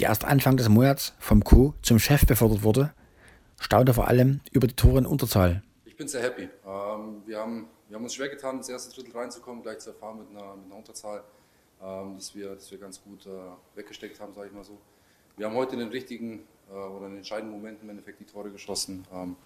der 0.00 0.08
erst 0.08 0.24
Anfang 0.24 0.56
des 0.56 0.68
Monats 0.68 1.14
vom 1.18 1.44
Co. 1.44 1.74
zum 1.82 1.98
Chef 1.98 2.26
befördert 2.26 2.62
wurde, 2.62 2.92
staunte 3.60 3.94
vor 3.94 4.08
allem 4.08 4.40
über 4.50 4.66
die 4.66 4.76
Tore 4.76 4.98
in 4.98 5.06
Unterzahl 5.06 5.62
bin 6.02 6.08
sehr 6.08 6.22
happy. 6.22 6.48
Ähm, 6.66 7.22
wir, 7.26 7.38
haben, 7.38 7.68
wir 7.86 7.96
haben 7.96 8.02
uns 8.02 8.14
schwer 8.14 8.28
getan, 8.28 8.56
ins 8.56 8.68
erste 8.68 8.92
Drittel 8.92 9.16
reinzukommen, 9.16 9.62
gleich 9.62 9.78
zu 9.78 9.90
erfahren 9.90 10.18
mit 10.18 10.30
einer, 10.30 10.56
mit 10.56 10.66
einer 10.66 10.76
Unterzahl, 10.76 11.22
ähm, 11.80 12.16
dass, 12.16 12.34
wir, 12.34 12.56
dass 12.56 12.70
wir 12.72 12.78
ganz 12.78 13.00
gut 13.00 13.24
äh, 13.26 13.30
weggesteckt 13.76 14.18
haben, 14.18 14.34
sage 14.34 14.48
ich 14.48 14.52
mal 14.52 14.64
so. 14.64 14.78
Wir 15.36 15.46
haben 15.46 15.54
heute 15.54 15.76
den 15.76 15.88
richtigen 15.88 16.40
äh, 16.72 16.76
oder 16.76 17.06
in 17.06 17.12
den 17.12 17.18
entscheidenden 17.18 17.52
Momenten 17.52 17.84
im 17.84 17.90
Endeffekt 17.90 18.20
die 18.20 18.24
Tore 18.24 18.50
geschossen. 18.50 19.04
Ähm, 19.12 19.36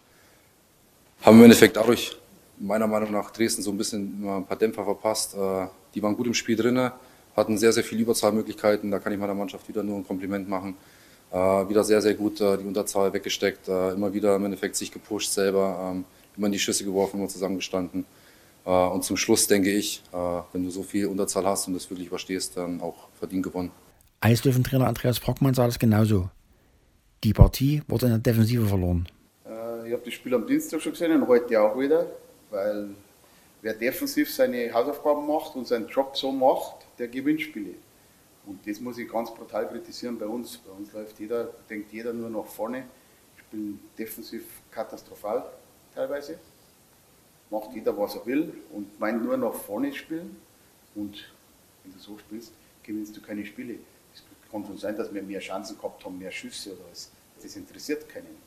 haben 1.22 1.38
im 1.38 1.44
Endeffekt 1.44 1.76
dadurch 1.76 2.16
meiner 2.58 2.86
Meinung 2.86 3.12
nach 3.12 3.30
Dresden 3.30 3.62
so 3.62 3.70
ein 3.70 3.78
bisschen 3.78 4.24
ein 4.26 4.46
paar 4.46 4.56
Dämpfer 4.56 4.84
verpasst. 4.84 5.34
Äh, 5.34 5.66
die 5.94 6.02
waren 6.02 6.16
gut 6.16 6.26
im 6.26 6.34
Spiel 6.34 6.56
drin, 6.56 6.90
hatten 7.36 7.58
sehr, 7.58 7.72
sehr 7.72 7.84
viele 7.84 8.02
Überzahlmöglichkeiten. 8.02 8.90
Da 8.90 8.98
kann 8.98 9.12
ich 9.12 9.18
meiner 9.18 9.34
Mannschaft 9.34 9.68
wieder 9.68 9.82
nur 9.82 9.96
ein 9.96 10.06
Kompliment 10.06 10.48
machen. 10.48 10.76
Äh, 11.32 11.36
wieder 11.36 11.84
sehr, 11.84 12.00
sehr 12.00 12.14
gut 12.14 12.40
äh, 12.40 12.56
die 12.58 12.64
Unterzahl 12.64 13.12
weggesteckt, 13.12 13.68
äh, 13.68 13.92
immer 13.92 14.12
wieder 14.12 14.36
im 14.36 14.44
Endeffekt 14.44 14.76
sich 14.76 14.92
gepusht 14.92 15.32
selber. 15.32 15.92
Ähm, 15.92 16.04
immer 16.36 16.46
in 16.46 16.52
die 16.52 16.58
Schüsse 16.58 16.84
geworfen, 16.84 17.18
immer 17.18 17.28
zusammengestanden. 17.28 18.04
Äh, 18.64 18.70
und 18.70 19.04
zum 19.04 19.16
Schluss 19.16 19.46
denke 19.46 19.70
ich, 19.70 20.02
äh, 20.12 20.16
wenn 20.52 20.64
du 20.64 20.70
so 20.70 20.82
viel 20.82 21.06
Unterzahl 21.06 21.46
hast 21.46 21.68
und 21.68 21.74
das 21.74 21.88
wirklich 21.90 22.08
überstehst, 22.08 22.56
dann 22.56 22.80
auch 22.80 23.08
verdient 23.18 23.42
gewonnen. 23.42 23.70
Eislöwentrainer 24.20 24.86
Andreas 24.86 25.20
Brockmann 25.20 25.54
sah 25.54 25.66
das 25.66 25.78
genauso. 25.78 26.30
Die 27.24 27.32
Partie 27.32 27.82
wurde 27.88 28.06
in 28.06 28.12
der 28.12 28.18
Defensive 28.18 28.66
verloren. 28.66 29.08
Äh, 29.46 29.88
ich 29.88 29.92
habe 29.92 30.02
das 30.04 30.14
Spiel 30.14 30.34
am 30.34 30.46
Dienstag 30.46 30.80
schon 30.80 30.92
gesehen 30.92 31.12
und 31.12 31.26
heute 31.26 31.60
auch 31.60 31.78
wieder, 31.78 32.06
weil 32.50 32.90
wer 33.62 33.74
defensiv 33.74 34.32
seine 34.32 34.72
Hausaufgaben 34.72 35.26
macht 35.26 35.56
und 35.56 35.66
seinen 35.66 35.88
Job 35.88 36.16
so 36.16 36.30
macht, 36.30 36.86
der 36.98 37.08
gewinnt 37.08 37.40
Spiele. 37.40 37.74
Und 38.44 38.64
das 38.66 38.80
muss 38.80 38.98
ich 38.98 39.10
ganz 39.10 39.34
brutal 39.34 39.66
kritisieren 39.68 40.18
bei 40.18 40.26
uns. 40.26 40.58
Bei 40.58 40.70
uns 40.70 40.92
läuft 40.92 41.18
jeder, 41.18 41.50
denkt 41.68 41.92
jeder 41.92 42.12
nur 42.12 42.30
nach 42.30 42.46
vorne, 42.46 42.84
spielen 43.36 43.80
defensiv 43.98 44.44
katastrophal 44.70 45.44
teilweise. 45.94 46.38
Macht 47.50 47.72
jeder, 47.74 47.96
was 47.96 48.14
er 48.14 48.26
will 48.26 48.52
und 48.72 49.00
meint 49.00 49.24
nur 49.24 49.36
nach 49.36 49.54
vorne 49.54 49.92
spielen. 49.92 50.36
Und 50.94 51.32
wenn 51.82 51.92
du 51.92 51.98
so 51.98 52.18
spielst, 52.18 52.52
gewinnst 52.82 53.16
du 53.16 53.20
keine 53.20 53.44
Spiele. 53.44 53.78
Kann 54.56 54.66
schon 54.66 54.78
sein, 54.78 54.96
dass 54.96 55.12
wir 55.12 55.22
mehr 55.22 55.40
Chancen 55.40 55.76
gehabt 55.76 56.04
haben, 56.04 56.18
mehr 56.18 56.30
Schüsse 56.30 56.72
oder 56.72 56.80
was. 56.90 57.10
Das 57.42 57.56
interessiert 57.56 58.08
keinen. 58.08 58.38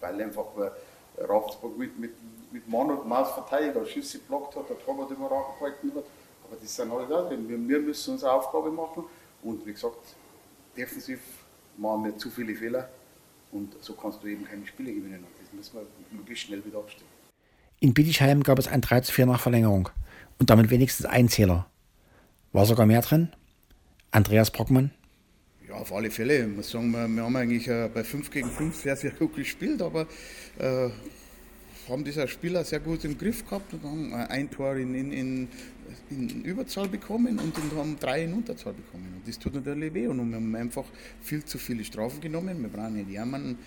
Weil 0.00 0.22
einfach 0.22 0.46
äh, 0.56 1.22
Ravensburg 1.22 1.76
mit, 1.76 1.98
mit, 1.98 2.12
mit 2.52 2.68
Mann 2.68 2.90
und 2.90 3.08
Maus 3.08 3.32
Verteidiger 3.32 3.84
Schüsse 3.84 4.20
blockt 4.20 4.54
hat, 4.54 4.68
der 4.68 4.78
Torwart 4.78 5.10
immer 5.10 5.28
gehalten 5.28 5.92
hat. 5.94 6.04
Aber 6.44 6.56
das 6.60 6.76
sind 6.76 6.90
da 6.90 7.22
drin. 7.22 7.48
Wir, 7.48 7.68
wir 7.68 7.80
müssen 7.80 8.12
unsere 8.14 8.32
Aufgabe 8.32 8.70
machen. 8.70 9.04
Und 9.42 9.66
wie 9.66 9.72
gesagt, 9.72 9.98
defensiv 10.76 11.20
machen 11.76 12.04
wir 12.04 12.16
zu 12.16 12.30
viele 12.30 12.54
Fehler. 12.54 12.88
Und 13.50 13.74
so 13.80 13.94
kannst 13.94 14.22
du 14.22 14.28
eben 14.28 14.44
keine 14.44 14.66
Spiele 14.66 14.92
gewinnen 14.92 15.24
müssen 15.54 15.74
wir 15.76 15.86
möglichst 16.10 16.46
schnell 16.46 16.64
wieder 16.64 16.78
aufstehen. 16.78 17.06
In 17.80 17.94
Bietigheim 17.94 18.42
gab 18.42 18.58
es 18.58 18.66
ein 18.66 18.80
3 18.80 19.00
zu 19.00 19.12
4 19.12 19.26
nach 19.26 19.40
Verlängerung 19.40 19.88
und 20.38 20.50
damit 20.50 20.70
wenigstens 20.70 21.06
ein 21.06 21.28
Zähler. 21.28 21.66
War 22.52 22.66
sogar 22.66 22.86
mehr 22.86 23.02
drin? 23.02 23.32
Andreas 24.10 24.50
Brockmann? 24.50 24.90
Ja, 25.74 25.80
auf 25.80 25.92
alle 25.92 26.10
Fälle. 26.10 26.42
Ich 26.42 26.56
muss 26.56 26.70
sagen, 26.70 26.90
wir, 26.92 27.22
haben 27.22 27.36
eigentlich 27.36 27.68
äh, 27.68 27.88
bei 27.92 28.04
5 28.04 28.30
gegen 28.30 28.50
5 28.50 28.74
sehr, 28.76 28.96
sehr 28.96 29.10
gut 29.10 29.34
gespielt, 29.34 29.82
aber 29.82 30.06
äh, 30.58 30.88
haben 31.88 32.04
dieser 32.04 32.28
Spieler 32.28 32.64
sehr 32.64 32.80
gut 32.80 33.04
im 33.04 33.18
Griff 33.18 33.44
gehabt 33.44 33.74
und 33.74 33.82
haben 33.82 34.14
ein 34.14 34.50
Tor 34.50 34.76
in, 34.76 34.94
in, 34.94 35.12
in, 35.12 35.48
in 36.10 36.42
Überzahl 36.44 36.88
bekommen 36.88 37.38
und, 37.38 37.56
haben 37.76 37.98
drei 37.98 38.24
in 38.24 38.34
Unterzahl 38.34 38.72
bekommen. 38.72 39.14
Und 39.16 39.28
das 39.28 39.38
tut 39.38 39.54
natürlich 39.54 39.92
weh 39.92 40.06
und 40.06 40.30
wir 40.30 40.36
haben 40.36 40.54
einfach 40.54 40.84
viel 41.22 41.44
zu 41.44 41.58
viele 41.58 41.84
Strafen 41.84 42.20
genommen. 42.20 42.62
Wir 42.62 42.68
brauchen 42.68 42.94
nicht 42.94 43.10
jammern, 43.10 43.58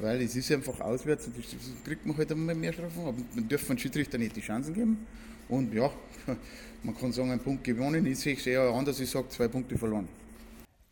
weil 0.00 0.22
es 0.22 0.36
ist 0.36 0.50
einfach 0.52 0.80
auswärts 0.80 1.26
und 1.26 1.36
das 1.36 1.46
kriegt 1.84 2.06
man 2.06 2.16
halt 2.16 2.30
einmal 2.30 2.54
mehr 2.54 2.72
Strafen. 2.72 3.02
Aber 3.02 3.18
man 3.34 3.48
dürfen 3.48 3.68
den 3.68 3.78
Schiedsrichter 3.78 4.18
nicht 4.18 4.36
die 4.36 4.40
Chancen 4.40 4.72
geben. 4.72 4.98
Und 5.48 5.74
ja, 5.74 5.90
man 6.82 6.96
kann 6.96 7.12
sagen, 7.12 7.30
ein 7.30 7.40
Punkt 7.40 7.64
gewonnen. 7.64 8.06
Ich 8.06 8.20
sehe 8.20 8.36
es 8.36 8.46
eher 8.46 8.62
anders, 8.70 9.00
ich 9.00 9.10
sage 9.10 9.28
zwei 9.30 9.48
Punkte 9.48 9.76
verloren. 9.76 10.08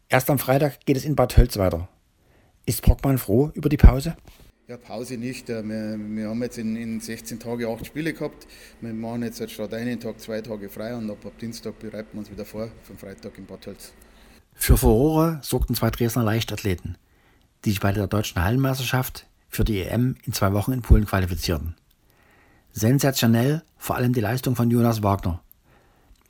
Erst 0.08 0.30
am 0.30 0.38
Freitag 0.38 0.84
geht 0.84 0.96
es 0.96 1.04
in 1.04 1.16
Bad 1.16 1.36
Hölz 1.36 1.56
weiter. 1.56 1.88
Ist 2.66 2.82
Brockmann 2.82 3.18
froh 3.18 3.50
über 3.54 3.68
die 3.68 3.76
Pause? 3.76 4.16
Ja, 4.68 4.78
Pause 4.78 5.18
nicht. 5.18 5.48
Wir, 5.48 5.62
wir 5.62 6.28
haben 6.28 6.42
jetzt 6.42 6.56
in, 6.56 6.76
in 6.76 7.00
16 7.00 7.38
Tagen 7.38 7.66
acht 7.66 7.84
Spiele 7.84 8.12
gehabt. 8.14 8.46
Wir 8.80 8.94
machen 8.94 9.22
jetzt 9.22 9.50
statt 9.50 9.74
einen 9.74 10.00
Tag 10.00 10.20
zwei 10.20 10.40
Tage 10.40 10.70
frei 10.70 10.94
und 10.94 11.10
ab, 11.10 11.18
ab 11.24 11.38
Dienstag 11.38 11.78
bereiten 11.78 12.08
wir 12.12 12.20
uns 12.20 12.30
wieder 12.30 12.44
vor 12.44 12.68
vom 12.82 12.96
Freitag 12.96 13.36
in 13.36 13.46
Bad 13.46 13.66
Hölz. 13.66 13.92
Für 14.54 14.76
Furore 14.76 15.40
sorgten 15.42 15.74
zwei 15.74 15.90
Dresdner 15.90 16.24
Leichtathleten, 16.24 16.96
die 17.64 17.70
sich 17.70 17.80
bei 17.80 17.92
der 17.92 18.06
deutschen 18.06 18.42
Hallenmeisterschaft 18.42 19.26
für 19.48 19.64
die 19.64 19.82
EM 19.82 20.16
in 20.24 20.32
zwei 20.32 20.52
Wochen 20.52 20.72
in 20.72 20.82
Polen 20.82 21.06
qualifizierten. 21.06 21.74
Sensationell 22.72 23.62
vor 23.76 23.96
allem 23.96 24.12
die 24.12 24.20
Leistung 24.20 24.56
von 24.56 24.70
Jonas 24.70 25.02
Wagner. 25.02 25.42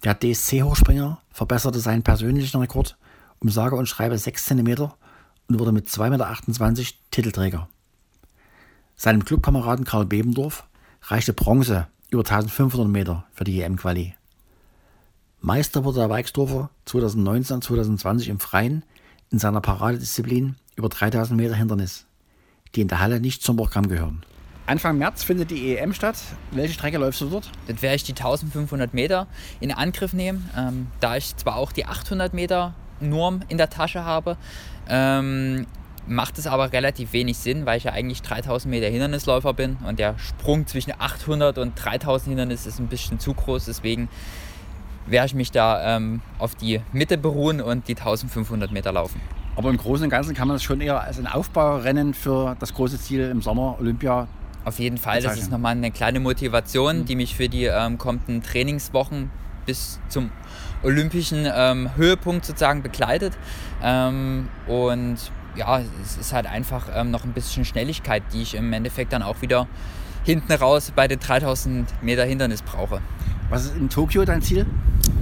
Der 0.02 0.18
DSC-Hochspringer 0.18 1.22
verbesserte 1.30 1.78
seinen 1.78 2.02
persönlichen 2.02 2.60
Rekord 2.60 2.98
um 3.44 3.50
sage 3.50 3.76
und 3.76 3.87
schreibe 3.87 4.16
6 4.18 4.46
cm 4.46 4.90
und 5.48 5.59
wurde 5.59 5.70
mit 5.70 5.87
2,28 5.88 6.78
Meter 6.78 6.92
Titelträger. 7.11 7.68
Seinem 8.96 9.24
Clubkameraden 9.24 9.85
Karl 9.85 10.07
Bebendorf 10.07 10.64
reichte 11.02 11.35
Bronze 11.35 11.87
über 12.11 12.22
1500 12.22 12.90
Meter 12.90 13.26
für 13.33 13.44
die 13.44 13.61
EM-Quali. 13.61 14.14
Meister 15.40 15.85
wurde 15.85 15.98
der 15.98 16.09
Weixdorfer 16.09 16.70
2019 16.87 17.57
und 17.57 17.64
2020 17.64 18.28
im 18.30 18.40
Freien 18.40 18.83
in 19.30 19.38
seiner 19.38 19.61
Paradedisziplin 19.61 20.57
über 20.74 20.88
3000 20.88 21.38
Meter 21.38 21.54
Hindernis, 21.54 22.07
die 22.74 22.80
in 22.80 22.88
der 22.88 23.00
Halle 23.00 23.20
nicht 23.20 23.42
zum 23.42 23.59
Programm 23.59 23.88
gehören. 23.88 24.24
Anfang 24.66 24.96
März 24.96 25.22
findet 25.22 25.50
die 25.50 25.76
EM 25.76 25.92
statt. 25.92 26.16
Welche 26.52 26.72
Strecke 26.72 26.96
läufst 26.96 27.20
du 27.20 27.28
dort? 27.28 27.50
Dann 27.66 27.83
werde 27.83 27.96
ich 27.96 28.04
die 28.04 28.12
1500 28.12 28.94
Meter 28.94 29.26
in 29.61 29.70
Angriff 29.70 30.14
nehmen, 30.14 30.48
ähm, 30.57 30.87
da 31.00 31.18
ich 31.18 31.37
zwar 31.37 31.57
auch 31.57 31.72
die 31.72 31.85
800 31.85 32.33
Meter 32.33 32.74
Norm 33.00 33.40
in 33.48 33.59
der 33.59 33.70
Tasche 33.70 34.04
habe. 34.04 34.37
Ähm, 34.88 35.66
macht 36.07 36.38
es 36.38 36.46
aber 36.46 36.72
relativ 36.72 37.12
wenig 37.12 37.38
Sinn, 37.38 37.66
weil 37.66 37.78
ich 37.78 37.85
ja 37.85 37.92
eigentlich 37.92 38.22
3000 38.22 38.70
Meter 38.70 38.88
Hindernisläufer 38.88 39.54
bin 39.54 39.78
und 39.87 39.98
der 39.98 40.18
Sprung 40.18 40.66
zwischen 40.66 40.92
800 40.98 41.59
und 41.59 41.72
3000 41.76 42.30
Hindernis 42.30 42.66
ist 42.66 42.78
ein 42.78 42.88
bisschen 42.88 43.18
zu 43.18 43.35
groß. 43.35 43.64
Deswegen 43.66 44.09
werde 45.07 45.26
ich 45.26 45.35
mich 45.35 45.50
da 45.50 45.96
ähm, 45.96 46.20
auf 46.38 46.54
die 46.54 46.80
Mitte 46.92 47.18
beruhen 47.18 47.61
und 47.61 47.88
die 47.88 47.96
1500 47.96 48.70
Meter 48.72 48.92
laufen. 48.92 49.20
Aber 49.57 49.70
im 49.70 49.76
Großen 49.76 50.04
und 50.04 50.11
Ganzen 50.11 50.35
kann 50.35 50.48
man 50.48 50.57
das 50.57 50.62
schon 50.62 50.80
eher 50.80 51.00
als 51.00 51.18
ein 51.18 51.26
Aufbaurennen 51.26 52.12
für 52.12 52.57
das 52.59 52.74
große 52.74 52.98
Ziel 52.98 53.30
im 53.30 53.40
Sommer 53.40 53.76
Olympia. 53.78 54.26
Auf 54.64 54.78
jeden 54.78 54.98
Fall, 54.98 55.20
das 55.20 55.38
ist 55.38 55.50
nochmal 55.50 55.72
eine 55.72 55.90
kleine 55.90 56.20
Motivation, 56.20 57.00
mhm. 57.00 57.04
die 57.04 57.16
mich 57.16 57.37
für 57.37 57.48
die 57.48 57.64
ähm, 57.64 57.98
kommenden 57.98 58.42
Trainingswochen 58.42 59.30
bis 59.66 60.00
zum 60.09 60.30
olympischen 60.84 61.48
ähm, 61.52 61.90
Höhepunkt 61.96 62.44
sozusagen 62.44 62.82
begleitet. 62.82 63.32
Ähm, 63.82 64.48
und 64.66 65.16
ja, 65.56 65.80
es 66.02 66.16
ist 66.16 66.32
halt 66.32 66.46
einfach 66.46 66.88
ähm, 66.94 67.10
noch 67.10 67.24
ein 67.24 67.32
bisschen 67.32 67.64
Schnelligkeit, 67.64 68.22
die 68.32 68.42
ich 68.42 68.54
im 68.54 68.72
Endeffekt 68.72 69.12
dann 69.12 69.22
auch 69.22 69.42
wieder 69.42 69.66
hinten 70.24 70.52
raus 70.52 70.92
bei 70.94 71.08
den 71.08 71.20
3000 71.20 72.02
Meter 72.02 72.24
Hindernis 72.24 72.62
brauche. 72.62 73.00
Was 73.50 73.66
ist 73.66 73.76
in 73.76 73.88
Tokio 73.88 74.24
dein 74.24 74.42
Ziel? 74.42 74.66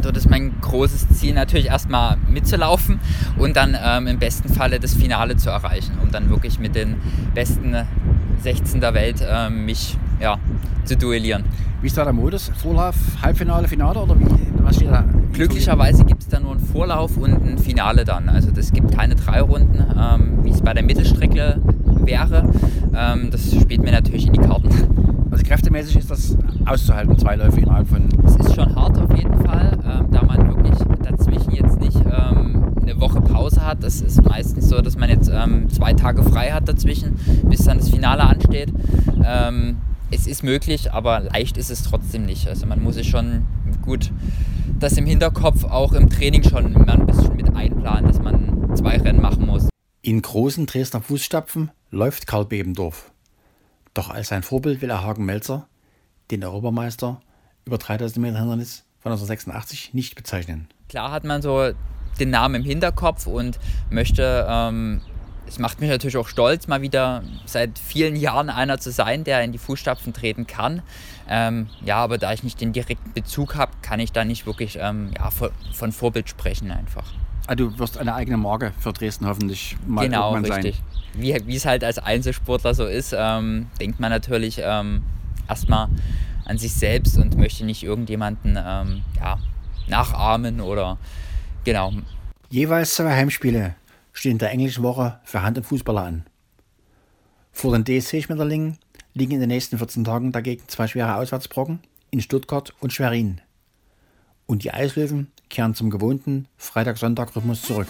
Dort 0.01 0.17
ist 0.17 0.31
mein 0.31 0.61
großes 0.61 1.09
Ziel 1.11 1.35
natürlich 1.35 1.67
erstmal 1.67 2.17
mitzulaufen 2.29 3.01
und 3.37 3.57
dann 3.57 3.77
ähm, 3.81 4.07
im 4.07 4.19
besten 4.19 4.49
Falle 4.49 4.79
das 4.79 4.95
Finale 4.95 5.37
zu 5.37 5.51
erreichen, 5.51 5.99
um 6.01 6.11
dann 6.11 6.31
wirklich 6.31 6.59
mit 6.59 6.75
den 6.75 6.97
besten 7.35 7.77
16 8.41 8.81
der 8.81 8.95
Welt 8.95 9.25
ähm, 9.29 9.65
mich 9.65 9.97
ja, 10.21 10.39
zu 10.85 10.97
duellieren. 10.97 11.45
Wie 11.81 11.89
ist 11.89 11.97
da 11.97 12.05
der 12.05 12.13
Modus? 12.13 12.51
Vorlauf, 12.63 12.95
Halbfinale, 13.23 13.67
Finale 13.67 13.99
oder 14.01 14.19
wie, 14.19 14.25
was 14.65 14.77
steht 14.77 14.91
da? 14.91 15.05
Glücklicherweise 15.33 16.05
gibt 16.05 16.23
es 16.23 16.29
da 16.29 16.41
nur 16.41 16.53
einen 16.53 16.61
Vorlauf 16.61 17.17
und 17.17 17.33
ein 17.33 17.59
Finale 17.59 18.05
dann. 18.05 18.29
Also 18.29 18.51
das 18.51 18.73
gibt 18.73 18.93
keine 18.93 19.15
drei 19.15 19.41
Runden, 19.41 19.85
ähm, 19.99 20.45
wie 20.45 20.51
es 20.51 20.61
bei 20.61 20.75
der 20.75 20.83
Mittelstrecke 20.83 21.61
wäre. 22.05 22.51
Ähm, 22.95 23.31
das 23.31 23.55
spielt 23.55 23.83
mir 23.83 23.93
natürlich 23.93 24.27
in 24.27 24.33
die 24.33 24.41
Karten. 24.41 24.69
Also 25.31 25.45
kräftemäßig 25.45 25.97
ist 25.97 26.11
das 26.11 26.37
auszuhalten, 26.67 27.19
zwei 27.19 27.37
Läufe 27.37 27.61
innerhalb 27.61 27.89
von... 27.89 28.09
Es 28.25 28.37
ist 28.37 28.55
schon 28.55 28.75
hart 28.75 28.99
auf 28.99 29.17
jeden 29.17 29.39
Fall, 29.45 29.79
ähm, 29.85 30.07
da 30.11 30.23
man 30.23 30.47
wirklich 30.47 30.77
dazwischen 31.03 31.53
jetzt 31.53 31.81
nicht 31.81 31.97
ähm, 31.97 32.75
eine 32.83 33.01
Woche 33.01 33.21
Pause 33.21 33.65
hat. 33.65 33.83
Das 33.83 34.03
ist 34.03 34.23
meistens 34.23 34.69
so, 34.69 34.83
dass 34.83 34.99
man 34.99 35.09
jetzt 35.09 35.31
ähm, 35.33 35.71
zwei 35.71 35.95
Tage 35.95 36.23
frei 36.23 36.51
hat 36.51 36.69
dazwischen, 36.69 37.17
bis 37.45 37.65
dann 37.65 37.79
das 37.79 37.89
Finale 37.89 38.23
ansteht. 38.25 38.73
Ähm, 39.25 39.77
es 40.11 40.27
ist 40.27 40.45
möglich, 40.45 40.93
aber 40.93 41.21
leicht 41.21 41.57
ist 41.57 41.71
es 41.71 41.83
trotzdem 41.83 42.27
nicht. 42.27 42.47
Also 42.47 42.67
man 42.67 42.83
muss 42.83 42.97
sich 42.97 43.09
schon 43.09 43.47
gut 43.81 44.13
das 44.79 44.97
im 44.97 45.07
Hinterkopf 45.07 45.65
auch 45.65 45.93
im 45.93 46.11
Training 46.11 46.43
schon 46.43 46.73
mal 46.73 46.91
ein 46.91 47.07
bisschen 47.07 47.37
mit 47.37 47.55
einplanen, 47.55 48.07
dass 48.07 48.21
man 48.21 48.77
zwei 48.77 48.97
Rennen 48.97 49.21
machen 49.21 49.47
muss. 49.47 49.69
In 50.03 50.21
großen 50.21 50.67
Dresdner 50.67 51.01
Fußstapfen 51.01 51.71
läuft 51.91 52.27
Karl 52.27 52.45
Bebendorf. 52.45 53.13
Doch 53.95 54.11
als 54.11 54.29
sein 54.29 54.43
Vorbild 54.43 54.81
will 54.81 54.91
er 54.91 55.03
Hagen 55.03 55.25
Melzer, 55.25 55.69
den 56.31 56.43
Europameister 56.43 57.21
über 57.65 57.79
3000 57.79 58.19
Meter 58.19 58.39
Hindernis 58.39 58.85
von 58.99 59.13
1986, 59.13 59.95
nicht 59.95 60.15
bezeichnen. 60.15 60.69
Klar 60.89 61.13
hat 61.13 61.25
man 61.25 61.43
so 61.43 61.73
den 62.19 62.31
Namen 62.31 62.57
im 62.57 62.65
Hinterkopf 62.65 63.27
und 63.27 63.59
möchte 63.91 64.47
ähm, 64.49 65.01
es 65.47 65.59
macht 65.59 65.81
mich 65.81 65.91
natürlich 65.91 66.17
auch 66.17 66.29
stolz, 66.29 66.67
mal 66.67 66.83
wieder 66.83 67.23
seit 67.45 67.79
vielen 67.79 68.17
Jahren 68.17 68.51
einer 68.51 68.79
zu 68.79 68.91
sein, 68.91 69.25
der 69.25 69.43
in 69.43 69.53
die 69.53 69.59
Fußstapfen 69.59 70.13
treten 70.13 70.47
kann. 70.47 70.83
Ähm, 71.29 71.69
ja, 71.85 71.97
aber 71.97 72.19
da 72.19 72.33
ich 72.33 72.43
nicht 72.43 72.61
den 72.61 72.73
direkten 72.73 73.13
Bezug 73.13 73.55
habe, 73.55 73.73
kann 73.83 74.01
ich 74.01 74.13
da 74.13 74.25
nicht 74.25 74.47
wirklich 74.47 74.79
ähm, 74.81 75.11
ja, 75.17 75.31
von, 75.31 75.51
von, 75.73 75.93
Vorbild 75.93 76.29
sprechen 76.29 76.71
einfach. 76.71 77.05
Ah, 77.47 77.55
du 77.55 77.79
wirst 77.79 77.99
eine 77.99 78.15
eigene 78.15 78.37
Marke 78.37 78.73
für 78.79 78.93
Dresden 78.93 79.27
hoffentlich 79.27 79.77
mal 79.87 80.07
genau, 80.07 80.35
irgendwann 80.35 80.53
richtig. 80.53 80.77
sein. 80.77 81.23
Wie, 81.23 81.47
wie 81.47 81.57
es 81.57 81.67
halt 81.67 81.85
als 81.85 81.99
Einzelsportler 81.99 82.75
so 82.75 82.87
ist, 82.87 83.15
ähm, 83.17 83.67
denkt 83.81 84.01
man 84.01 84.11
natürlich 84.11 84.61
ähm, 84.63 85.03
erstmal 85.49 85.89
an 86.45 86.59
sich 86.59 86.73
selbst 86.75 87.19
und 87.19 87.37
möchte 87.37 87.65
nicht 87.65 87.83
irgendjemanden 87.83 88.59
ähm, 88.63 89.03
ja, 89.17 89.39
nachahmen 89.87 90.61
oder 90.61 90.99
genau. 91.65 91.93
Jeweils 92.49 92.95
zwei 92.95 93.15
Heimspiele 93.15 93.75
stehen 94.13 94.33
in 94.33 94.39
der 94.39 94.51
englischen 94.51 94.83
Woche 94.83 95.21
für 95.25 95.43
Hand- 95.43 95.59
und 95.59 95.65
Fußballer 95.65 96.03
an. 96.03 96.27
Vor 97.53 97.77
den 97.77 97.85
DSC-Schmetterlingen 97.85 98.79
liegen 99.15 99.33
in 99.33 99.41
den 99.41 99.49
nächsten 99.49 99.79
14 99.79 100.05
Tagen 100.05 100.33
dagegen 100.33 100.67
zwei 100.69 100.87
schwere 100.87 101.17
Auswärtsbrocken 101.17 101.81
in 102.11 102.21
Stuttgart 102.21 102.75
und 102.81 102.93
Schwerin. 102.93 103.41
Und 104.47 104.65
die 104.65 104.73
Eislöwen 104.73 105.31
kehren 105.49 105.75
zum 105.75 105.91
gewohnten 105.91 106.49
Freitag-Sonntag-Rhythmus 106.57 107.63
zurück. 107.63 107.89